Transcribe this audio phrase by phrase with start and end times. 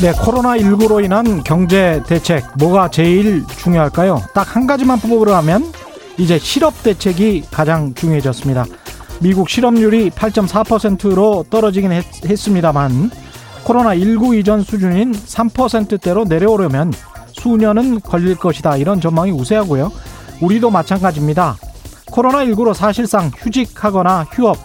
[0.00, 4.22] 네, 코로나19로 인한 경제 대책, 뭐가 제일 중요할까요?
[4.32, 5.72] 딱 한 가지만 뽑으라면
[6.18, 8.64] 이제 실업 대책이 가장 중요해졌습니다.
[9.20, 13.10] 미국 실업률이 8.4%로 떨어지긴 했, 했습니다만,
[13.64, 16.92] 코로나19 이전 수준인 3%대로 내려오려면
[17.32, 18.76] 수년은 걸릴 것이다.
[18.76, 19.90] 이런 전망이 우세하고요.
[20.40, 21.56] 우리도 마찬가지입니다.
[22.06, 24.56] 코로나19로 사실상 휴직하거나 휴업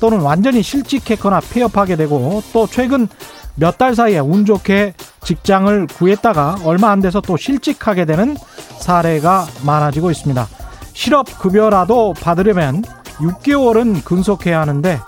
[0.00, 3.08] 또는 완전히 실직했거나 폐업하게 되고 또 최근
[3.54, 8.36] 몇 달 사이에 운 좋게 직장을 구했다가 얼마 안 돼서 또 실직하게 되는
[8.80, 10.48] 사례가 많아지고 있습니다.
[10.92, 12.82] 실업급여라도 받으려면
[13.18, 15.00] 6개월은 근속해야 하는데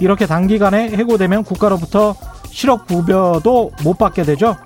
[0.00, 2.14] 이렇게 단기간에 해고되면 국가로부터
[2.50, 4.56] 실업급여도 못 받게 되죠.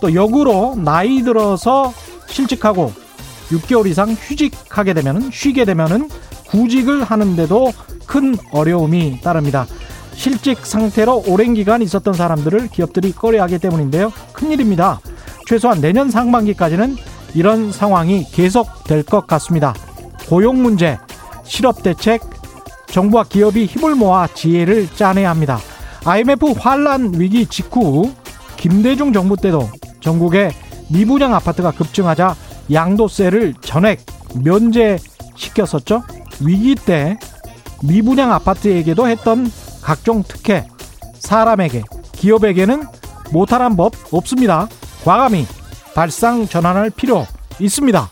[0.00, 1.92] 또 역으로 나이 들어서
[2.26, 2.92] 실직하고
[3.50, 6.08] 6개월 이상 휴직하게 되면 쉬게 되면은
[6.48, 7.72] 구직을 하는데도
[8.06, 9.66] 큰 어려움이 따릅니다.
[10.20, 14.12] 실직 상태로 오랜 기간 있었던 사람들을 기업들이 꺼려하기 때문인데요.
[14.34, 15.00] 큰일입니다.
[15.46, 16.98] 최소한 내년 상반기까지는
[17.34, 19.72] 이런 상황이 계속될 것 같습니다.
[20.28, 20.98] 고용 문제,
[21.42, 22.20] 실업 대책,
[22.88, 25.58] 정부와 기업이 힘을 모아 지혜를 짜내야 합니다.
[26.04, 28.12] IMF 환란 위기 직후
[28.58, 30.50] 김대중 정부 때도 전국에
[30.90, 32.36] 미분양 아파트가 급증하자
[32.70, 34.04] 양도세를 전액
[34.34, 36.02] 면제시켰었죠.
[36.42, 37.16] 위기 때
[37.82, 39.50] 미분양 아파트에게도 했던
[39.82, 40.66] 각종 특혜
[41.18, 42.84] 사람에게 기업에게는
[43.32, 44.68] 못하란 법 없습니다.
[45.04, 45.46] 과감히
[45.94, 47.26] 발상 전환할 필요
[47.58, 48.10] 있습니다.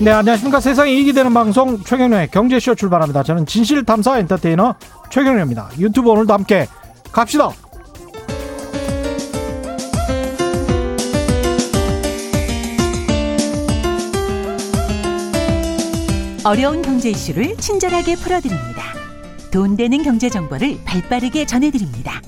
[0.00, 0.60] 네, 안녕하십니까.
[0.60, 3.22] 세상에 이익이 되는 방송 최경련의 경제쇼 출발합니다.
[3.22, 4.74] 저는 진실탐사 엔터테이너
[5.10, 5.70] 최경련입니다.
[5.78, 6.66] 유튜브 오늘도 함께
[7.12, 7.50] 갑시다.
[16.42, 18.82] 어려운 경제 이슈를 친절하게 풀어드립니다.
[19.52, 22.22] 돈 되는 경제 정보를 발빠르게 전해드립니다.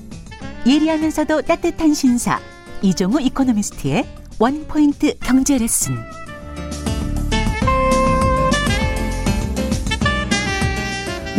[0.67, 2.39] 예리하면서도 따뜻한 신사
[2.83, 4.05] 이종우 이코노미스트의
[4.37, 5.95] 원포인트 경제 레슨.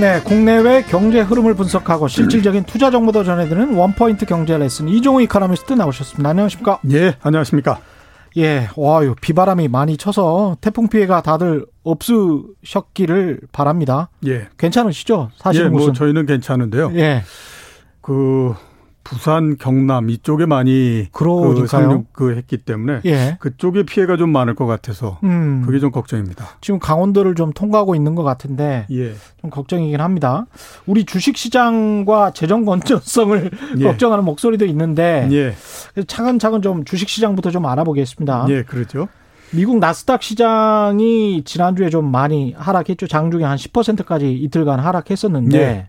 [0.01, 6.29] 네, 국내외 경제 흐름을 분석하고 실질적인 투자 정보도 전해드리는 원포인트 경제 레슨 이종우 이코노미스트 나오셨습니다.
[6.29, 6.81] 안녕하십니까?
[6.91, 7.79] 예, 안녕하십니까?
[8.37, 14.09] 예, 와요 비바람이 많이 쳐서 태풍 피해가 다들 없으셨기를 바랍니다.
[14.27, 15.31] 예, 괜찮으시죠?
[15.37, 16.93] 사실 예, 뭐 저희는 괜찮은데요.
[16.97, 17.22] 예,
[18.00, 18.55] 그
[19.04, 22.04] 부산, 경남 이쪽에 많이 그 그러니까요.
[22.12, 26.47] 그 했기 때문에 예, 그쪽에 피해가 좀 많을 것 같아서 음, 그게 좀 걱정입니다.
[26.60, 30.47] 지금 강원도를 좀 통과하고 있는 것 같은데 예, 좀 걱정이긴 합니다.
[30.87, 33.84] 우리 주식 시장과 재정 건전성을 예.
[33.84, 35.54] 걱정하는 목소리도 있는데 예,
[36.06, 38.47] 차근차근 좀 주식 시장부터 좀 알아보겠습니다.
[38.48, 39.09] 예, 그렇죠.
[39.53, 43.06] 미국 나스닥 시장이 지난주에 좀 많이 하락했죠.
[43.06, 45.88] 장중에 한 10%까지 이틀간 하락했었는데 예.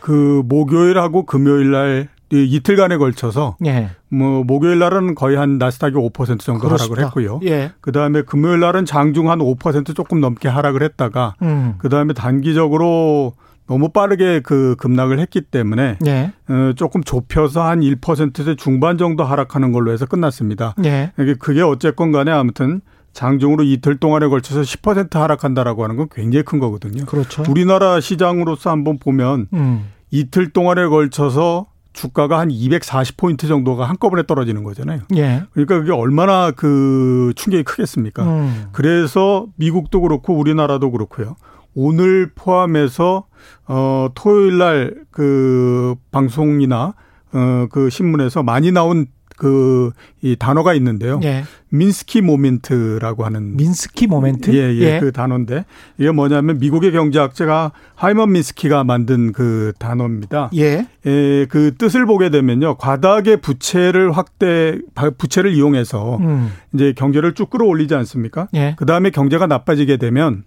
[0.00, 3.90] 그 목요일하고 금요일 날 이 이틀간에 걸쳐서 예.
[4.08, 7.02] 뭐 목요일 날은 거의 한 나스닥이 5% 정도 그렇습니다.
[7.02, 7.40] 하락을 했고요.
[7.44, 7.72] 예.
[7.80, 11.74] 그 다음에 금요일 날은 장중 한 5% 조금 넘게 하락을 했다가 음.
[11.78, 13.34] 그 다음에 단기적으로
[13.68, 16.32] 너무 빠르게 그 급락을 했기 때문에 예.
[16.48, 20.74] 어, 조금 좁혀서 한 1%대 중반 정도 하락하는 걸로 해서 끝났습니다.
[20.84, 21.12] 예.
[21.38, 22.80] 그게 어쨌건 간에 아무튼
[23.12, 27.06] 장중으로 이틀 동안에 걸쳐서 10% 하락한다라고 하는 건 굉장히 큰 거거든요.
[27.06, 27.44] 그렇죠.
[27.48, 29.88] 우리나라 시장으로서 한번 보면 음.
[30.10, 35.00] 이틀 동안에 걸쳐서 주가가 한 240포인트 정도가 한꺼번에 떨어지는 거잖아요.
[35.16, 35.42] 예.
[35.52, 38.22] 그러니까 그게 얼마나 그 충격이 크겠습니까?
[38.22, 38.66] 음.
[38.72, 41.36] 그래서 미국도 그렇고 우리나라도 그렇고요.
[41.74, 43.26] 오늘 포함해서
[43.66, 46.92] 어 토요일 날 그 방송이나
[47.32, 49.92] 어그 신문에서 많이 나온 그
[50.26, 51.20] 이 단어가 있는데요.
[51.22, 51.44] 예.
[51.68, 54.52] 민스키 모멘트라고 하는 민스키 모멘트?
[54.54, 55.64] 예, 예, 그 단어인데
[55.98, 60.50] 이게 뭐냐면 미국의 경제학자가 하이먼 민스키가 만든 그 단어입니다.
[60.56, 60.88] 예.
[61.06, 62.76] 예, 그 뜻을 보게 되면요.
[62.76, 64.78] 과다하게 부채를 확대
[65.16, 66.50] 부채를 이용해서 음.
[66.74, 68.48] 이제 경제를 쭉 끌어올리지 않습니까?
[68.54, 68.74] 예.
[68.76, 70.42] 그 다음에 경제가 나빠지게 되면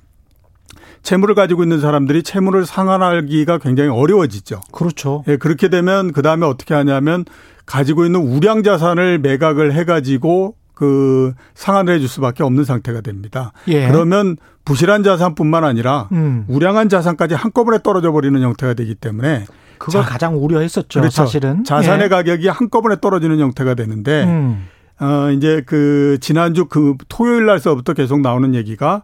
[1.03, 4.61] 채무를 가지고 있는 사람들이 채무를 상환하기가 굉장히 어려워지죠.
[4.71, 5.23] 그렇죠.
[5.27, 7.25] 예, 그렇게 되면 그 다음에 어떻게 하냐면
[7.65, 13.51] 가지고 있는 우량 자산을 매각을 해가지고 그 상환을 해줄 수밖에 없는 상태가 됩니다.
[13.67, 13.87] 예.
[13.89, 16.45] 그러면 부실한 자산뿐만 아니라 음.
[16.47, 19.45] 우량한 자산까지 한꺼번에 떨어져 버리는 형태가 되기 때문에
[19.77, 20.99] 그걸 자- 가장 우려했었죠.
[21.01, 21.15] 그렇죠.
[21.23, 21.63] 사실은.
[21.63, 22.09] 자산의 예.
[22.09, 24.67] 가격이 한꺼번에 떨어지는 형태가 되는데 음.
[25.01, 29.03] 어 이제 그 지난주 그 토요일 날서부터 계속 나오는 얘기가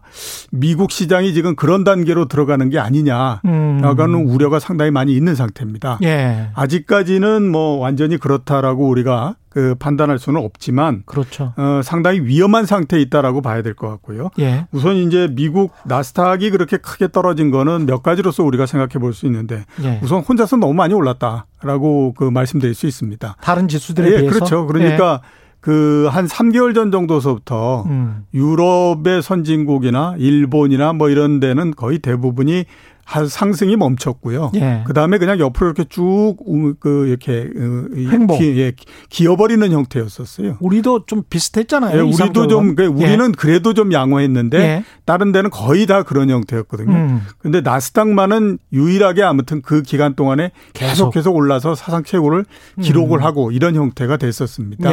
[0.52, 3.80] 미국 시장이 지금 그런 단계로 들어가는 게 아니냐라고 음.
[3.82, 5.98] 하는 우려가 상당히 많이 있는 상태입니다.
[6.02, 6.48] 예.
[6.54, 11.54] 아직까지는 뭐 완전히 그렇다라고 우리가 그 판단할 수는 없지만 그렇죠.
[11.56, 14.28] 어, 상당히 위험한 상태에 있다라고 봐야 될 것 같고요.
[14.38, 14.66] 예.
[14.72, 19.64] 우선 이제 미국 나스닥이 그렇게 크게 떨어진 거는 몇 가지로서 우리가 생각해 볼 수 있는데
[19.82, 19.98] 예.
[20.02, 23.36] 우선 혼자서 너무 많이 올랐다라고 그 말씀드릴 수 있습니다.
[23.40, 24.66] 다른 지수들에 예, 비해서 그렇죠.
[24.66, 25.22] 그러니까
[25.66, 28.22] 그 한 3개월 전 정도서부터 음.
[28.32, 32.66] 유럽의 선진국이나 일본이나 뭐 이런 데는 거의 대부분이
[33.04, 34.50] 한 상승이 멈췄고요.
[34.56, 34.82] 예.
[34.86, 38.36] 그 다음에 그냥 옆으로 이렇게 쭉, 우- 그, 이렇게, 어, 이 횡보.
[38.36, 38.72] 기, 예,
[39.10, 40.56] 기어버리는 형태였었어요.
[40.60, 41.96] 우리도 좀 비슷했잖아요.
[41.98, 42.48] 예, 우리도.
[42.48, 44.84] 좀, 그 우리는 그래도 좀 양호했는데, 예.
[45.04, 46.92] 다른 데는 거의 다 그런 형태였거든요.
[46.96, 47.20] 음.
[47.38, 51.10] 근데 나스닥만은 유일하게 아무튼 그 기간 동안에 계속.
[51.12, 52.44] 계속해서 올라서 사상 최고를
[52.82, 54.90] 기록을 하고 이런 형태가 됐었습니다.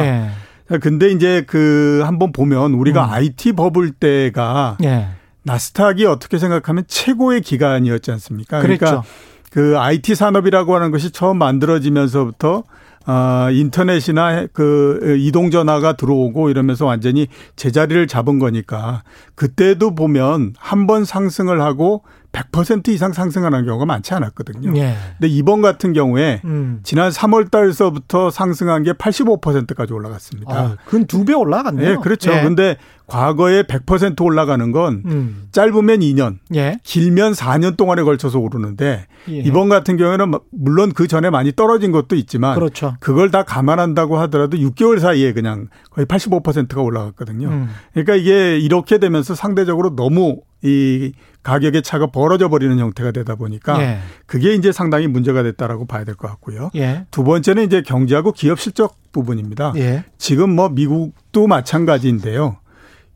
[0.80, 3.10] 근데 이제 그 한번 보면 우리가 음.
[3.10, 5.08] IT 버블 때가 예.
[5.42, 8.60] 나스닥이 어떻게 생각하면 최고의 기간이었지 않습니까?
[8.60, 8.84] 그랬죠.
[8.84, 9.04] 그러니까
[9.50, 12.64] 그 IT 산업이라고 하는 것이 처음 만들어지면서부터
[13.06, 19.02] 아, 인터넷이나 그 이동 전화가 들어오고 이러면서 완전히 제자리를 잡은 거니까
[19.34, 22.02] 그때도 보면 한 번 상승을 하고
[22.34, 24.76] 100% 이상 상승하는 경우가 많지 않았거든요.
[24.76, 24.96] 예.
[25.18, 26.80] 근데 이번 같은 경우에 음.
[26.82, 30.52] 지난 3월 달서부터 상승한 게 85%까지 올라갔습니다.
[30.52, 31.90] 아, 그건 두 배 올라갔네요.
[31.90, 32.32] 예, 그렇죠.
[32.32, 32.42] 예.
[32.42, 32.76] 근데
[33.06, 35.42] 과거에 100% 올라가는 건 음.
[35.52, 36.78] 짧으면 2년, 예.
[36.82, 39.32] 길면 4년 동안에 걸쳐서 오르는데 예.
[39.38, 42.96] 이번 같은 경우에는 물론 그 전에 많이 떨어진 것도 있지만 그렇죠.
[43.00, 47.48] 그걸 다 감안한다고 하더라도 6개월 사이에 그냥 거의 85%가 올라갔거든요.
[47.48, 47.68] 음.
[47.92, 51.12] 그러니까 이게 이렇게 되면서 상대적으로 너무 이
[51.42, 53.98] 가격의 차가 벌어져 버리는 형태가 되다 보니까 예.
[54.24, 56.70] 그게 이제 상당히 문제가 됐다라고 봐야 될 것 같고요.
[56.74, 57.04] 예.
[57.10, 59.74] 두 번째는 이제 경제하고 기업 실적 부분입니다.
[59.76, 60.04] 예.
[60.16, 62.56] 지금 뭐 미국도 마찬가지인데요.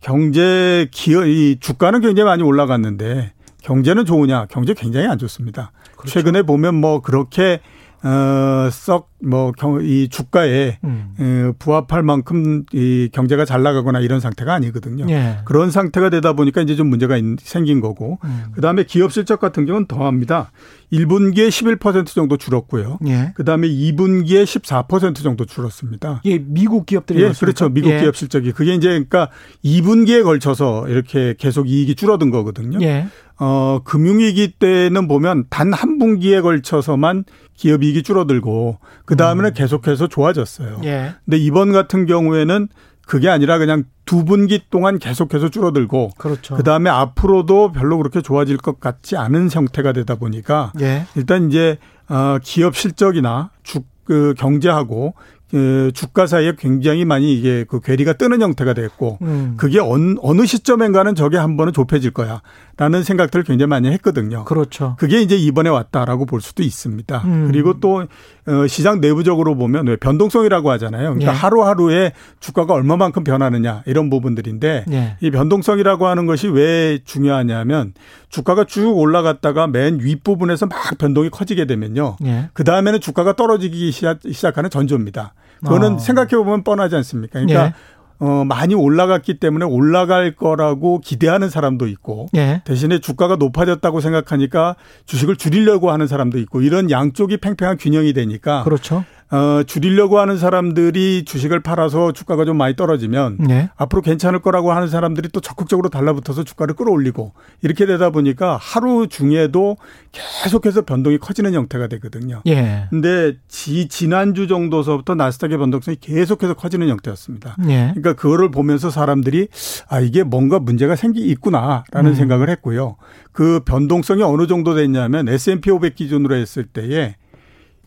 [0.01, 4.47] 경제 기업 이 주가는 굉장히 많이 올라갔는데 경제는 좋으냐?
[4.47, 5.73] 경제 굉장히 안 좋습니다.
[5.97, 6.13] 그렇죠.
[6.13, 7.61] 최근에 보면 뭐 그렇게
[8.05, 11.15] 어썩 뭐이 주가에 음.
[11.19, 15.07] 에, 부합할 만큼 이 경제가 잘 나가거나 이런 상태가 아니거든요.
[15.11, 15.39] 예.
[15.45, 18.45] 그런 상태가 되다 보니까 이제 좀 문제가 있- 생긴 거고 음.
[18.55, 20.51] 그다음에 기업 실적 같은 경우는 더합니다.
[20.93, 22.99] 1분기에 11% 정도 줄었고요.
[23.07, 23.33] 예.
[23.35, 26.23] 그다음에 2분기에 14% 정도 줄었습니다.
[26.25, 27.33] 예, 미국 기업들이 예?
[27.33, 27.69] 그렇죠.
[27.69, 28.01] 미국 예.
[28.01, 29.29] 기업 실적이 그게 이제 그러니까
[29.65, 32.79] 2분기에 걸쳐서 이렇게 계속 이익이 줄어든 거거든요.
[32.83, 33.07] 예.
[33.41, 37.25] 어, 금융위기 때는 보면 단 한 분기에 걸쳐서만
[37.55, 40.77] 기업 이익이 줄어들고 그 다음에는 계속해서 좋아졌어요.
[40.79, 40.85] 음.
[40.85, 41.15] 예.
[41.25, 42.69] 근데 이번 같은 경우에는
[43.07, 46.57] 그게 아니라 그냥 두 분기 동안 계속해서 줄어들고 그렇죠.
[46.57, 51.07] 그 다음에 앞으로도 별로 그렇게 좋아질 것 같지 않은 형태가 되다 보니까 예.
[51.15, 51.79] 일단 이제
[52.09, 55.13] 어 기업 실적이나 주 그 경제하고
[55.51, 59.55] 그 주가 사이에 굉장히 많이 이게 그 괴리가 뜨는 형태가 됐고 음.
[59.59, 62.41] 그게 어느, 어느 시점엔가는 저게 한 번은 좁혀질 거야
[62.79, 64.45] 라는 생각들을 굉장히 많이 했거든요.
[64.45, 64.95] 그렇죠.
[65.01, 67.23] 그게 이제 이번에 왔다라고 볼 수도 있습니다.
[67.25, 67.49] 음.
[67.49, 68.07] 그리고 또
[68.47, 71.15] 어, 시장 내부적으로 보면 왜 변동성이라고 하잖아요.
[71.15, 71.37] 그러니까 예.
[71.37, 75.17] 하루하루에 주가가 얼마만큼 변하느냐 이런 부분들인데 예.
[75.21, 77.95] 이 변동성이라고 하는 것이 왜 중요하냐면
[78.29, 82.17] 주가가 쭉 올라갔다가 맨 윗부분에서 막 변동이 커지게 되면요.
[82.27, 82.51] 예.
[82.53, 85.35] 그 다음에는 주가가 떨어지기 시작, 시작하는 전조입니다.
[85.65, 85.99] 그거는 어.
[85.99, 87.41] 생각해 보면 뻔하지 않습니까?
[87.41, 87.73] 그러니까 예.
[88.21, 92.63] 어, 많이 올라갔기 때문에 올라갈 거라고 기대하는 사람도 있고 예.
[92.65, 94.77] 대신에 주가가 높아졌다고 생각하니까
[95.07, 99.05] 주식을 줄이려고 하는 사람도 있고 이런 양쪽이 팽팽한 균형이 되니까 그렇죠.
[99.31, 103.69] 어, 줄이려고 하는 사람들이 주식을 팔아서 주가가 좀 많이 떨어지면 예.
[103.77, 107.33] 앞으로 괜찮을 거라고 하는 사람들이 또 적극적으로 달라붙어서 주가를 끌어올리고
[107.63, 109.77] 이렇게 되다 보니까 하루 중에도
[110.13, 112.41] 계속해서 변동이 커지는 형태가 되거든요.
[112.47, 112.87] 예.
[112.89, 117.57] 근데 지, 지난주 정도서부터 나스닥의 변동성이 계속해서 커지는 형태였습니다.
[117.69, 117.93] 예.
[117.95, 119.49] 그러니까 그거를 보면서 사람들이
[119.89, 122.15] 아 이게 뭔가 문제가 생기 있구나라는 음.
[122.15, 122.97] 생각을 했고요.
[123.33, 127.17] 그 변동성이 어느 정도 됐냐면 S&P 500 기준으로 했을 때에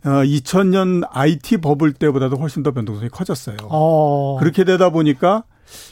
[0.04, 3.58] 어 2000년 IT 버블 때보다도 훨씬 더 변동성이 커졌어요.
[3.70, 4.38] 어.
[4.40, 5.44] 그렇게 되다 보니까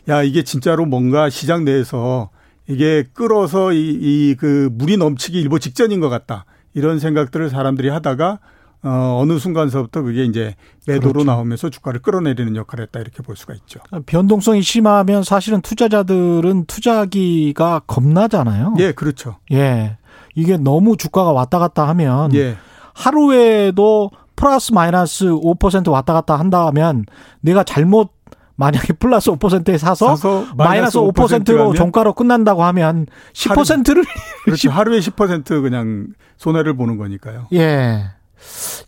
[0.10, 2.30] 야 이게 진짜로 뭔가 시장 내에서
[2.68, 8.40] 이게 끌어서 이 그 물이 넘치기 일보 직전인 것 같다 이런 생각들을 사람들이 하다가
[8.82, 10.56] 어 어느 순간서부터 그게 이제
[10.88, 11.26] 매도로 그렇죠.
[11.32, 13.80] 나오면서 주가를 끌어내리는 역할을 했다 이렇게 볼 수가 있죠.
[14.06, 18.76] 변동성이 심하면 사실은 투자자들은 투자하기가 겁나잖아요.
[18.80, 19.38] 예, 그렇죠.
[19.52, 19.98] 예.
[20.36, 22.56] 이게 너무 주가가 왔다 갔다 하면 예,
[22.94, 27.06] 하루에도 플러스 마이너스 5% 왔다 갔다 한다면
[27.42, 28.12] 내가 잘못
[28.56, 34.04] 만약에 플러스 5%에 사서, 사서 마이너스 5%로 가면 종가로 끝난다고 하면 10%를
[34.44, 34.70] 그렇죠.
[34.70, 37.48] 하루에 10% 그냥 손해를 보는 거니까요.
[37.54, 38.04] 예.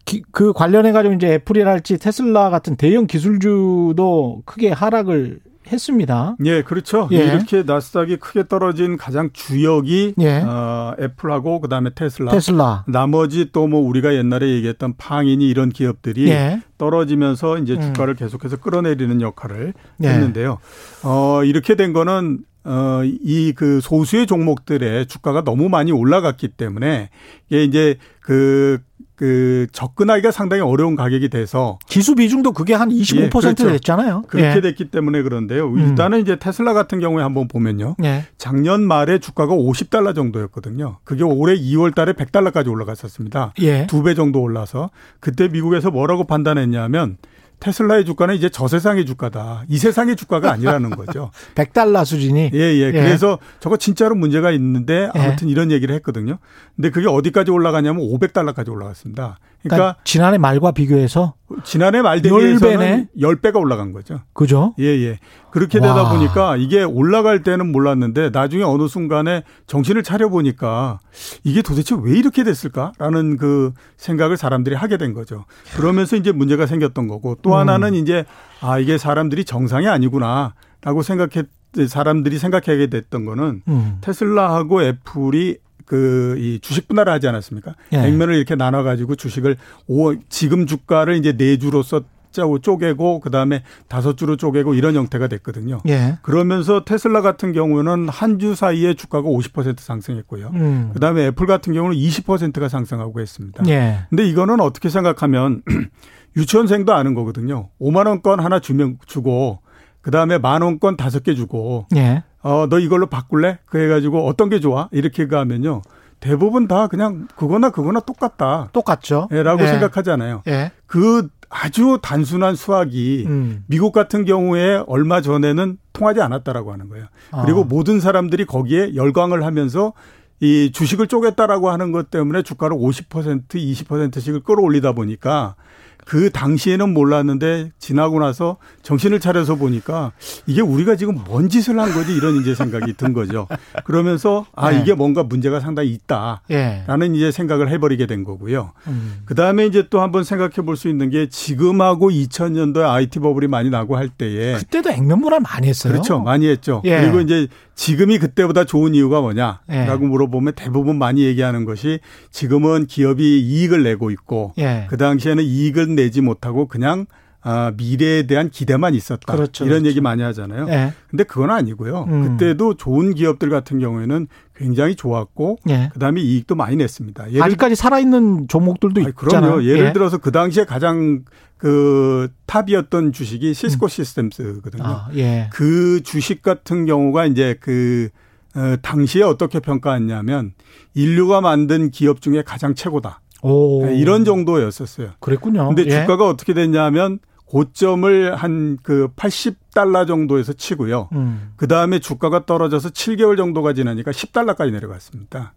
[0.06, 5.40] 기- 그 관련해 가지고 이제 애플이랄지 테슬라 같은 대형 기술주도 크게 하락을
[5.72, 6.36] 했습니다.
[6.46, 7.08] 예, 그렇죠.
[7.12, 7.18] 예.
[7.26, 10.42] 이렇게 나스닥이 크게 떨어진 가장 주역이 예.
[10.46, 12.32] 어, 애플하고 그다음에 테슬라.
[12.32, 12.84] 테슬라.
[12.88, 16.62] 나머지 또 뭐 우리가 옛날에 얘기했던 팡이니 이런 기업들이 예.
[16.78, 17.82] 떨어지면서 이제 음.
[17.82, 20.10] 주가를 계속해서 끌어내리는 역할을 네.
[20.10, 20.58] 했는데요.
[21.04, 27.10] 어, 이렇게 된 거는 어, 이 그 소수의 종목들의 주가가 너무 많이 올라갔기 때문에
[27.50, 28.80] 이게 이제 그,
[29.16, 33.70] 그 접근하기가 상당히 어려운 가격이 돼서 지수 비중도 그게 한 25% 예, 그렇죠.
[33.70, 34.24] 됐잖아요.
[34.28, 34.62] 그렇게 예.
[34.62, 35.68] 됐기 때문에 그런데요.
[35.68, 35.80] 음.
[35.80, 37.96] 일단은 이제 테슬라 같은 경우에 한번 보면요.
[38.04, 38.26] 예.
[38.38, 40.98] 작년 말에 주가가 50달러 정도였거든요.
[41.04, 43.54] 그게 올해 2월 달에 100달러까지 올라갔었습니다.
[43.62, 43.86] 예.
[43.88, 44.90] 두배 정도 올라서
[45.20, 47.18] 그때 미국에서 뭐라고 판단했냐면
[47.62, 49.64] 테슬라의 주가는 이제 저 세상의 주가다.
[49.70, 51.32] 이 세상의 주가가 아니라는 거죠.
[51.56, 52.92] 100달러 수준이 예, 예.
[52.92, 55.20] 그래서 저거 진짜로 문제가 있는데 예.
[55.20, 56.40] 아무튼 이런 얘기를 했거든요.
[56.76, 59.38] 근데 그게 어디까지 올라가냐면 500달러까지 올라갔습니다.
[59.62, 63.08] 그러니까, 그러니까 지난해 말과 비교해서 지난해 말열 대비해서는 배네?
[63.18, 64.20] 10배가 올라간 거죠.
[64.34, 64.74] 그죠?
[64.80, 65.20] 예, 예.
[65.52, 66.12] 그렇게 되다 와.
[66.14, 71.00] 보니까 이게 올라갈 때는 몰랐는데 나중에 어느 순간에 정신을 차려보니까
[71.44, 75.46] 이게 도대체 왜 이렇게 됐을까라는 그 생각을 사람들이 하게 된 거죠.
[75.76, 77.56] 그러면서 이제 문제가 생겼던 거고 또 음.
[77.56, 78.26] 하나는 이제
[78.62, 81.48] 아, 이게 사람들이 정상이 아니구나 라고 생각했,
[81.88, 83.98] 사람들이 생각하게 됐던 거는 음.
[84.02, 87.76] 테슬라하고 애플이 그 이 주식 분할을 하지 않았습니까?
[87.94, 87.98] 예.
[87.98, 89.58] 액면을 이렇게 나눠 가지고 주식을
[89.88, 95.80] 오 지금 주가를 이제 네 주로서 쪼개고 그다음에 다섯 주로 쪼개고 이런 형태가 됐거든요.
[95.90, 96.18] 예.
[96.22, 100.52] 그러면서 테슬라 같은 경우는 한 주 사이에 주가가 50% 상승했고요.
[100.54, 100.90] 음.
[100.94, 103.64] 그다음에 애플 같은 경우는 20%가 상승하고 했습니다.
[103.68, 104.06] 예.
[104.10, 105.62] 근데 이거는 어떻게 생각하면
[106.38, 107.70] 유치원생도 아는 거거든요.
[107.82, 109.60] 5만 원권 하나 주면 주고
[110.02, 112.24] 그다음에 만 원권 다섯 개 주고 예.
[112.44, 113.60] 어, 너 이걸로 바꿀래?
[113.66, 114.90] 그래가지고 어떤 게 좋아?
[114.92, 115.82] 이렇게 가면요.
[116.20, 118.70] 대부분 다 그냥 그거나 그거나 똑같다.
[118.74, 119.28] 똑같죠.
[119.32, 119.68] 예, 라고 예.
[119.68, 120.44] 생각하잖아요.
[120.48, 120.72] 예.
[120.86, 123.64] 그 아주 단순한 수학이 음.
[123.68, 127.08] 미국 같은 경우에 얼마 전에는 통하지 않았다라고 하는 거예요.
[127.44, 127.66] 그리고 아.
[127.68, 129.94] 모든 사람들이 거기에 열광을 하면서
[130.40, 135.56] 이 주식을 쪼갰다라고 하는 것 때문에 주가를 50% 20%씩을 끌어올리다 보니까
[136.06, 140.12] 그 당시에는 몰랐는데 지나고 나서 정신을 차려서 보니까
[140.48, 143.48] 이게 우리가 지금 뭔 짓을 한 거지 이런 이제 생각이 든 거죠.
[143.86, 144.82] 그러면서 아 네.
[144.82, 146.42] 이게 뭔가 문제가 상당히 있다.
[146.52, 146.84] 예.
[146.88, 148.74] 라는 이제 생각을 해버리게 된 거고요.
[148.88, 149.22] 음.
[149.26, 153.70] 그 다음에 이제 또 한번 생각해 볼 수 있는 게 지금하고 2000년도에 IT 버블이 많이
[153.70, 155.94] 나고 할 때에 그때도 액면 분할 많이 했어요.
[155.94, 156.20] 그렇죠.
[156.20, 156.82] 많이 했죠.
[156.86, 157.02] 예.
[157.02, 159.86] 그리고 이제 지금이 그때보다 좋은 이유가 뭐냐라고 예.
[160.08, 162.00] 물어보면 대부분 많이 얘기하는 것이
[162.32, 164.88] 지금은 기업이 이익을 내고 있고 예.
[164.90, 167.06] 그 당시에는 이익을 내지 못하고 그냥
[167.44, 169.34] 아, 미래에 대한 기대만 있었다.
[169.34, 169.90] 그렇죠, 이런 그렇죠.
[169.90, 170.68] 얘기 많이 하잖아요.
[170.70, 170.94] 예.
[171.10, 172.06] 근데 그건 아니고요.
[172.08, 172.38] 음.
[172.38, 175.90] 그때도 좋은 기업들 같은 경우에는 굉장히 좋았고 예.
[175.94, 177.32] 그다음에 이익도 많이 냈습니다.
[177.32, 179.16] 예를 아직까지 살아있는 종목들도 있잖아요.
[179.16, 179.64] 그럼요.
[179.64, 179.94] 예를 예.
[179.94, 181.24] 들어서 그 당시에 가장
[181.58, 184.84] 그 탑이었던 주식이 시스코 시스템스거든요.
[184.84, 184.86] 음.
[184.86, 185.50] 아, 예.
[185.52, 188.10] 그 주식 같은 경우가 이제 그
[188.56, 190.54] 어, 당시에 어떻게 평가했냐면
[190.94, 193.22] 인류가 만든 기업 중에 가장 최고다.
[193.42, 193.86] 오.
[193.86, 195.12] 네, 이런 정도였었어요.
[195.20, 195.68] 그랬군요.
[195.68, 196.02] 근데 예.
[196.02, 201.10] 주가가 어떻게 됐냐면 고점을 한 그 80달러 정도에서 치고요.
[201.14, 201.52] 음.
[201.58, 205.54] 그 다음에 주가가 떨어져서 7개월 정도가 지나니까 10달러까지 내려갔습니다.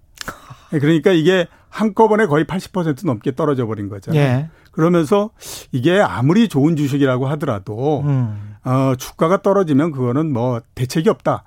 [0.72, 4.20] 네, 그러니까 이게 한꺼번에 거의 80% 넘게 떨어져 버린 거잖아요.
[4.20, 4.50] 예.
[4.72, 5.30] 그러면서
[5.70, 8.56] 이게 아무리 좋은 주식이라고 하더라도 음.
[8.64, 11.44] 어, 주가가 떨어지면 그거는 뭐 대책이 없다.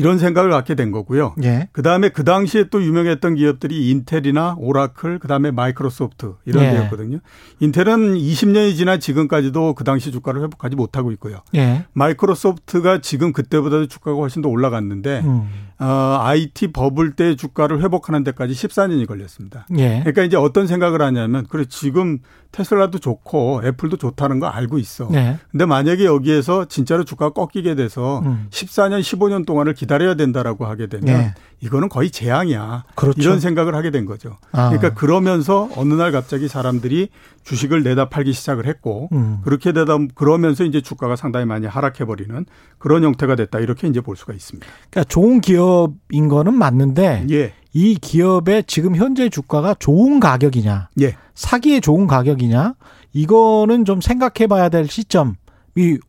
[0.00, 1.34] 이런 생각을 갖게 된 거고요.
[1.44, 1.68] 예.
[1.72, 6.70] 그 다음에 그 당시에 또 유명했던 기업들이 인텔이나 오라클, 그 다음에 마이크로소프트 이런 예.
[6.70, 7.18] 데였거든요.
[7.60, 11.42] 인텔은 20년이 지난 지금까지도 그 당시 주가를 회복하지 못하고 있고요.
[11.54, 11.84] 예.
[11.92, 15.69] 마이크로소프트가 지금 그때보다도 주가가 훨씬 더 올라갔는데 음.
[15.80, 19.66] 어, IT 버블 때 주가를 회복하는 데까지 14년이 걸렸습니다.
[19.78, 20.00] 예.
[20.00, 22.18] 그러니까 이제 어떤 생각을 하냐면 그래 지금
[22.52, 25.08] 테슬라도 좋고 애플도 좋다는 거 알고 있어.
[25.10, 25.38] 네.
[25.50, 28.48] 근데 만약에 여기에서 진짜로 주가가 꺾이게 돼서 음.
[28.50, 31.34] 14년, 15년 동안을 기다려야 된다라고 하게 되면 네.
[31.60, 32.84] 이거는 거의 재앙이야.
[32.96, 33.20] 그렇죠.
[33.20, 34.36] 이런 생각을 하게 된 거죠.
[34.52, 34.70] 아.
[34.70, 37.08] 그러니까 그러면서 어느 날 갑자기 사람들이
[37.44, 39.38] 주식을 내다 팔기 시작을 했고 음.
[39.44, 42.44] 그렇게 되다 그러면서 이제 주가가 상당히 많이 하락해 버리는
[42.78, 43.60] 그런 형태가 됐다.
[43.60, 44.66] 이렇게 이제 볼 수가 있습니다.
[44.90, 45.69] 그러니까 좋은 기업
[46.10, 47.52] 인 거는 맞는데 예.
[47.72, 51.14] 이 기업의 지금 현재 주가가 좋은 가격이냐, 예.
[51.34, 52.74] 사기에 좋은 가격이냐,
[53.12, 55.34] 이거는 좀 생각해 봐야 될 시점이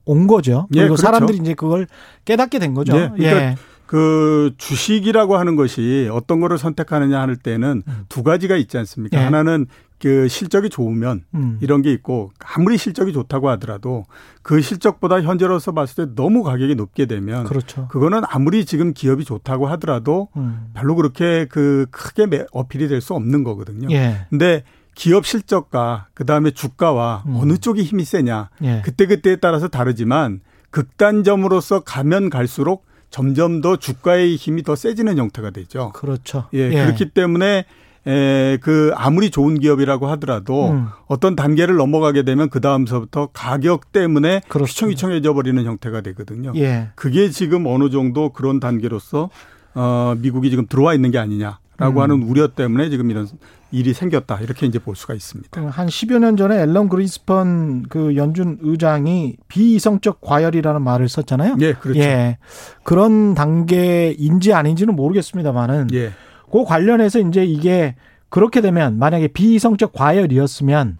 [0.05, 0.67] 온 거죠.
[0.73, 1.01] 예, 그리고 그렇죠.
[1.01, 1.87] 사람들이 이제 그걸
[2.25, 2.95] 깨닫게 된 거죠.
[2.95, 3.55] 예, 그러니까 예.
[3.85, 9.19] 그 주식이라고 하는 것이 어떤 거를 선택하느냐 할 때는 두 가지가 있지 않습니까?
[9.19, 9.23] 예.
[9.25, 9.67] 하나는
[10.01, 11.57] 그 실적이 좋으면 음.
[11.61, 14.05] 이런 게 있고 아무리 실적이 좋다고 하더라도
[14.41, 17.87] 그 실적보다 현재로서 봤을 때 너무 가격이 높게 되면 그렇죠.
[17.89, 20.71] 그거는 아무리 지금 기업이 좋다고 하더라도 음.
[20.73, 23.87] 별로 그렇게 그 크게 매- 어필이 될 수 없는 거거든요.
[23.91, 24.25] 예.
[24.29, 24.63] 근데
[24.95, 27.35] 기업 실적과 그다음에 주가와 음.
[27.37, 28.81] 어느 쪽이 힘이 세냐 예.
[28.83, 30.41] 그때그때에 따라서 다르지만
[30.71, 35.91] 극단점으로서 가면 갈수록 점점 더 주가의 힘이 더 세지는 형태가 되죠.
[35.93, 36.45] 그렇죠.
[36.53, 37.65] 예, 그렇기 때문에
[38.07, 40.87] 에, 그 아무리 좋은 기업이라고 하더라도 음.
[41.07, 44.41] 어떤 단계를 넘어가게 되면 그 다음서부터 가격 때문에.
[44.49, 46.53] 휘청휘청해져 버리는 형태가 되거든요.
[46.55, 46.89] 예.
[46.95, 49.29] 그게 지금 어느 정도 그런 단계로서
[49.73, 52.03] 어 미국이 지금 들어와 있는 게 아니냐 라고 음.
[52.03, 53.27] 하는 우려 때문에 지금 이런
[53.71, 55.69] 일이 생겼다 이렇게 이제 볼 수가 있습니다.
[55.69, 61.55] 한 10여 년 전에 앨런 그린스펀 그 연준 의장이 비이성적 과열이라는 말을 썼잖아요.
[61.61, 61.99] 예, 그렇죠.
[61.99, 62.37] 예.
[62.83, 66.11] 그런 단계인지 아닌지는 모르겠습니다만은 예.
[66.51, 67.95] 그 관련해서 이제 이게
[68.29, 70.97] 그렇게 되면 만약에 비이성적 과열이었으면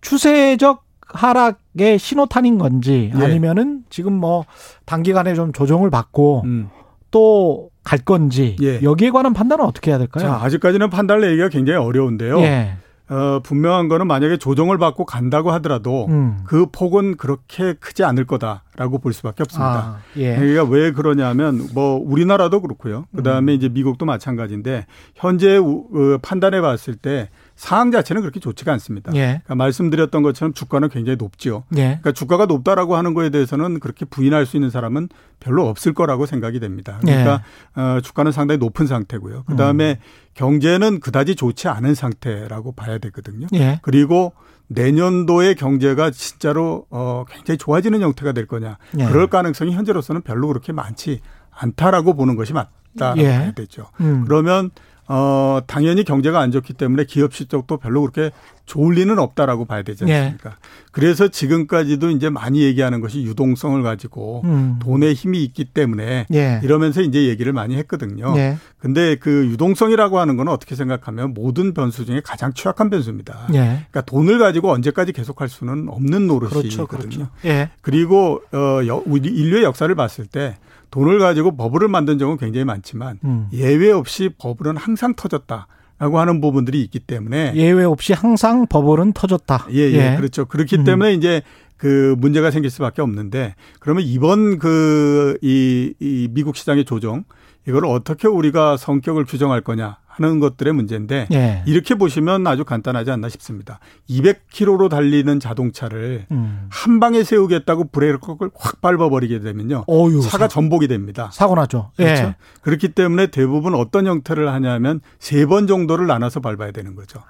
[0.00, 3.24] 추세적 하락의 신호탄인 건지 예.
[3.24, 4.44] 아니면은 지금 뭐
[4.84, 6.68] 단기간에 좀 조정을 받고 음.
[7.10, 8.82] 또갈 건지 예.
[8.82, 10.24] 여기에 관한 판단은 어떻게 해야 될까요?
[10.24, 12.40] 자, 아직까지는 판단을 내기가 굉장히 어려운데요.
[12.40, 12.76] 예.
[13.14, 16.38] 어, 분명한 거는 만약에 조정을 받고 간다고 하더라도 음.
[16.44, 19.70] 그 폭은 그렇게 크지 않을 거다라고 볼 수밖에 없습니다.
[19.78, 20.34] 아, 예.
[20.34, 23.04] 그러니까 왜 그러냐면 뭐 우리나라도 그렇고요.
[23.14, 23.56] 그 다음에 음.
[23.56, 29.12] 이제 미국도 마찬가지인데 현재 우- 어, 판단해 봤을 때 상황 자체는 그렇게 좋지가 않습니다.
[29.14, 29.26] 예.
[29.44, 31.64] 그러니까 말씀드렸던 것처럼 주가는 굉장히 높지요.
[31.76, 31.82] 예.
[31.82, 35.08] 그러니까 주가가 높다라고 하는 거에 대해서는 그렇게 부인할 수 있는 사람은
[35.40, 36.98] 별로 없을 거라고 생각이 됩니다.
[37.00, 37.42] 그러니까
[37.76, 39.44] 어, 주가는 상당히 높은 상태고요.
[39.46, 39.98] 그 다음에
[40.34, 43.46] 경제는 그다지 좋지 않은 상태라고 봐야 되거든요.
[43.54, 43.78] 예.
[43.82, 44.32] 그리고
[44.68, 48.78] 내년도의 경제가 진짜로 어, 굉장히 좋아지는 형태가 될 거냐.
[48.98, 49.06] 예.
[49.06, 51.20] 그럴 가능성이 현재로서는 별로 그렇게 많지
[51.50, 53.28] 않다라고 보는 것이 맞다라고 예.
[53.28, 53.86] 봐야 되죠.
[54.00, 54.24] 음.
[54.26, 54.70] 그러면
[55.06, 58.30] 어 당연히 경제가 안 좋기 때문에 기업 실적도 별로 그렇게
[58.66, 60.14] 좋을 리는 없다라고 봐야 되지 예.
[60.14, 60.56] 않습니까?
[60.90, 64.78] 그래서 지금까지도 이제 많이 얘기하는 것이 유동성을 가지고 음.
[64.80, 66.60] 돈의 힘이 있기 때문에 예.
[66.62, 68.32] 이러면서 이제 얘기를 많이 했거든요.
[68.36, 68.56] 예.
[68.78, 73.48] 근데 그 유동성이라고 하는 건 어떻게 생각하면 모든 변수 중에 가장 취약한 변수입니다.
[73.50, 73.58] 예.
[73.58, 76.56] 그러니까 돈을 가지고 언제까지 계속할 수는 없는 그렇죠.
[76.56, 76.86] 노릇이거든요.
[76.86, 77.28] 그렇죠.
[77.44, 77.70] 예.
[77.82, 80.56] 그리고 어 인류의 역사를 봤을 때
[80.94, 83.48] 돈을 가지고 버블을 만든 적은 굉장히 많지만 음.
[83.52, 85.66] 예외 없이 버블은 항상 터졌다
[85.98, 89.66] 라고 하는 부분들이 있기 때문에 예외 없이 항상 버블은 터졌다.
[89.72, 90.44] 예, 예, 그렇죠.
[90.44, 90.84] 그렇기 음.
[90.84, 91.42] 때문에 이제
[91.76, 97.24] 그 문제가 생길 수밖에 없는데 그러면 이번 그이 이 미국 시장의 조정
[97.66, 101.62] 이걸 어떻게 우리가 성격을 규정할 거냐 하는 것들의 문제인데 예.
[101.66, 103.80] 이렇게 보시면 아주 간단하지 않나 싶습니다.
[104.08, 106.66] 200km로 달리는 자동차를 음.
[106.70, 109.84] 한 방에 세우겠다고 브레이크를 확 밟아버리게 되면요.
[109.88, 111.30] 어유 차가 전복이 됩니다.
[111.32, 111.90] 사고 나죠.
[111.96, 112.22] 그렇죠.
[112.22, 112.36] 예.
[112.62, 117.20] 그렇기 때문에 대부분 어떤 형태를 하냐면 세 번 정도를 나눠서 밟아야 되는 거죠.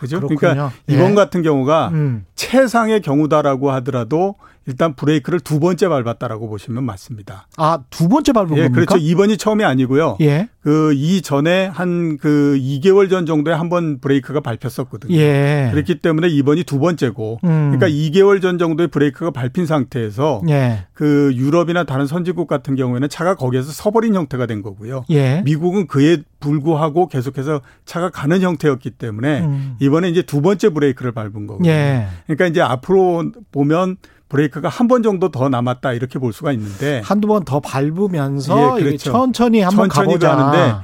[0.00, 0.16] 그죠?
[0.18, 0.38] 그렇군요.
[0.38, 1.14] 그러니까 이번 예.
[1.14, 2.26] 같은 경우가 음.
[2.34, 4.34] 최상의 경우다라고 하더라도
[4.66, 7.46] 일단 브레이크를 두 번째 밟았다라고 보시면 맞습니다.
[7.56, 8.74] 아, 두 번째 밟은 예, 겁니까?
[8.74, 8.96] 그렇죠.
[8.96, 10.16] 이번이 처음이 아니고요.
[10.20, 10.48] 예.
[10.60, 15.14] 그 이전에 한 그 2개월 전 정도에 한 번 브레이크가 밟혔었거든요.
[15.16, 15.68] 예.
[15.72, 17.72] 그렇기 때문에 이번이 두 번째고 음.
[17.76, 20.86] 그러니까 2개월 전 정도에 브레이크가 밟힌 상태에서 예.
[20.92, 25.04] 그 유럽이나 다른 선진국 같은 경우에는 차가 거기에서 서버린 형태가 된 거고요.
[25.10, 25.42] 예.
[25.44, 29.76] 미국은 그에 불구하고 계속해서 차가 가는 형태였기 때문에 음.
[29.80, 31.68] 이번에 이제 두 번째 브레이크를 밟은 거고요.
[31.70, 32.06] 예.
[32.26, 33.96] 그러니까 이제 앞으로 보면
[34.28, 38.84] 브레이크가 한 번 정도 더 남았다 이렇게 볼 수가 있는데 한두 번 더 밟으면서 예,
[38.84, 39.12] 그렇죠.
[39.12, 40.34] 천천히 한번 천천히 가보자.
[40.36, 40.76] 가는데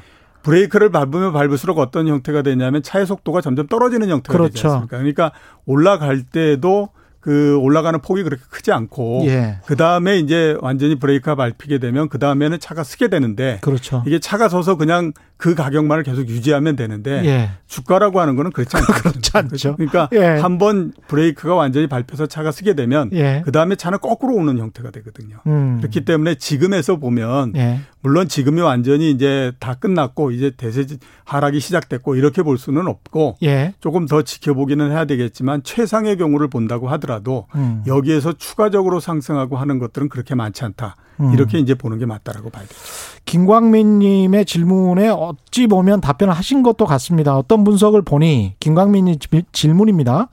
[0.42, 4.68] 브레이크를 밟으면 밟을수록 어떤 형태가 되냐면 차의 속도가 점점 떨어지는 형태가 되지 그렇죠.
[4.74, 4.96] 않습니까?
[4.98, 5.32] 그러니까
[5.66, 6.88] 올라갈 때도
[7.22, 9.58] 그 올라가는 폭이 그렇게 크지 않고 예.
[9.64, 14.02] 그 다음에 이제 완전히 브레이크가 밟히게 되면 그 다음에는 차가 쓰게 되는데 그렇죠.
[14.06, 17.50] 이게 차가 서서 그냥 그 가격만을 계속 유지하면 되는데 예.
[17.68, 18.86] 주가라고 하는 거는 그렇지 않죠.
[19.02, 19.76] 그렇지 않죠.
[19.76, 20.40] 그러니까 예.
[20.40, 23.42] 한번 브레이크가 완전히 밟혀서 차가 쓰게 되면 예.
[23.44, 25.38] 그 다음에 차는 거꾸로 오는 형태가 되거든요.
[25.46, 25.78] 음.
[25.78, 27.80] 그렇기 때문에 지금에서 보면 예.
[28.00, 30.86] 물론 지금이 완전히 이제 다 끝났고 이제 대세
[31.24, 33.74] 하락이 시작됐고 이렇게 볼 수는 없고 예.
[33.80, 37.11] 조금 더 지켜보기는 해야 되겠지만 최상의 경우를 본다고 하더라도
[37.54, 37.82] 음.
[37.86, 40.96] 여기에서 추가적으로 상승하고 하는 것들은 그렇게 많지 않다.
[41.20, 41.32] 음.
[41.32, 42.74] 이렇게 이제 보는 게 맞다라고 봐야 되죠.
[43.24, 47.36] 김광민 님의 질문에 어찌 보면 답변을 하신 것도 같습니다.
[47.36, 50.28] 어떤 분석을 보니 김광민 님 질- 질문입니다.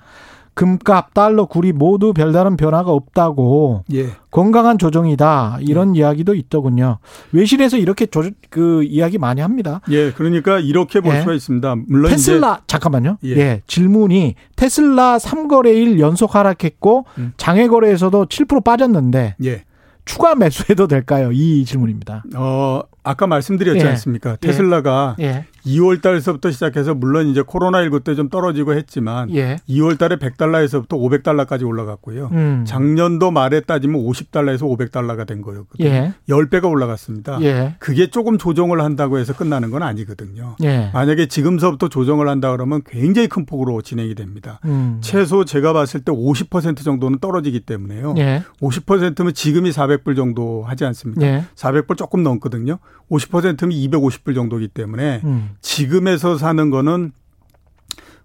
[0.59, 4.09] 금값, 달러, 구리 모두 별다른 변화가 없다고 예.
[4.29, 6.99] 건강한 조정이다 이런 이야기도 있더군요.
[7.31, 9.79] 외신에서 이렇게 조, 그 이야기 많이 합니다.
[9.89, 11.21] 예, 그러니까 이렇게 볼 예.
[11.21, 11.75] 수가 있습니다.
[11.87, 13.19] 물론 이제 테슬라 잠깐만요.
[13.23, 13.37] 예.
[13.37, 13.61] 예.
[13.67, 17.31] 질문이 테슬라 3거래일 연속 하락했고 음.
[17.37, 19.63] 장외 거래에서도 7% 빠졌는데 예.
[20.03, 21.31] 추가 매수해도 될까요?
[21.31, 22.23] 이 질문입니다.
[22.35, 23.89] 어, 아까 말씀드렸지 예.
[23.91, 24.35] 않습니까?
[24.35, 25.45] 테슬라가 예.
[25.65, 29.57] 2월 달서부터 시작해서 물론 이제 코로나19 때 좀 떨어지고 했지만 예.
[29.69, 32.29] 2월 달에 100달러에서부터 500달러까지 올라갔고요.
[32.33, 32.63] 음.
[32.67, 35.87] 작년도 말에 따지면 50달러에서 500달러가 된 거였거든요.
[35.87, 36.13] 예.
[36.27, 37.41] 10배가 올라갔습니다.
[37.43, 37.75] 예.
[37.79, 40.55] 그게 조금 조정을 한다고 해서 끝나는 건 아니거든요.
[40.63, 40.89] 예.
[40.93, 44.59] 만약에 지금서부터 조정을 한다 그러면 굉장히 큰 폭으로 진행이 됩니다.
[44.65, 44.97] 음.
[45.01, 48.15] 최소 제가 봤을 때 50% 정도는 떨어지기 때문에요.
[48.17, 48.43] 예.
[48.61, 51.25] 50%면 지금이 400불 정도 하지 않습니까?
[51.25, 51.43] 예.
[51.55, 52.79] 400불 조금 넘거든요.
[53.11, 55.51] 50%면 250불 정도이기 때문에 음.
[55.61, 57.11] 지금에서 사는 거는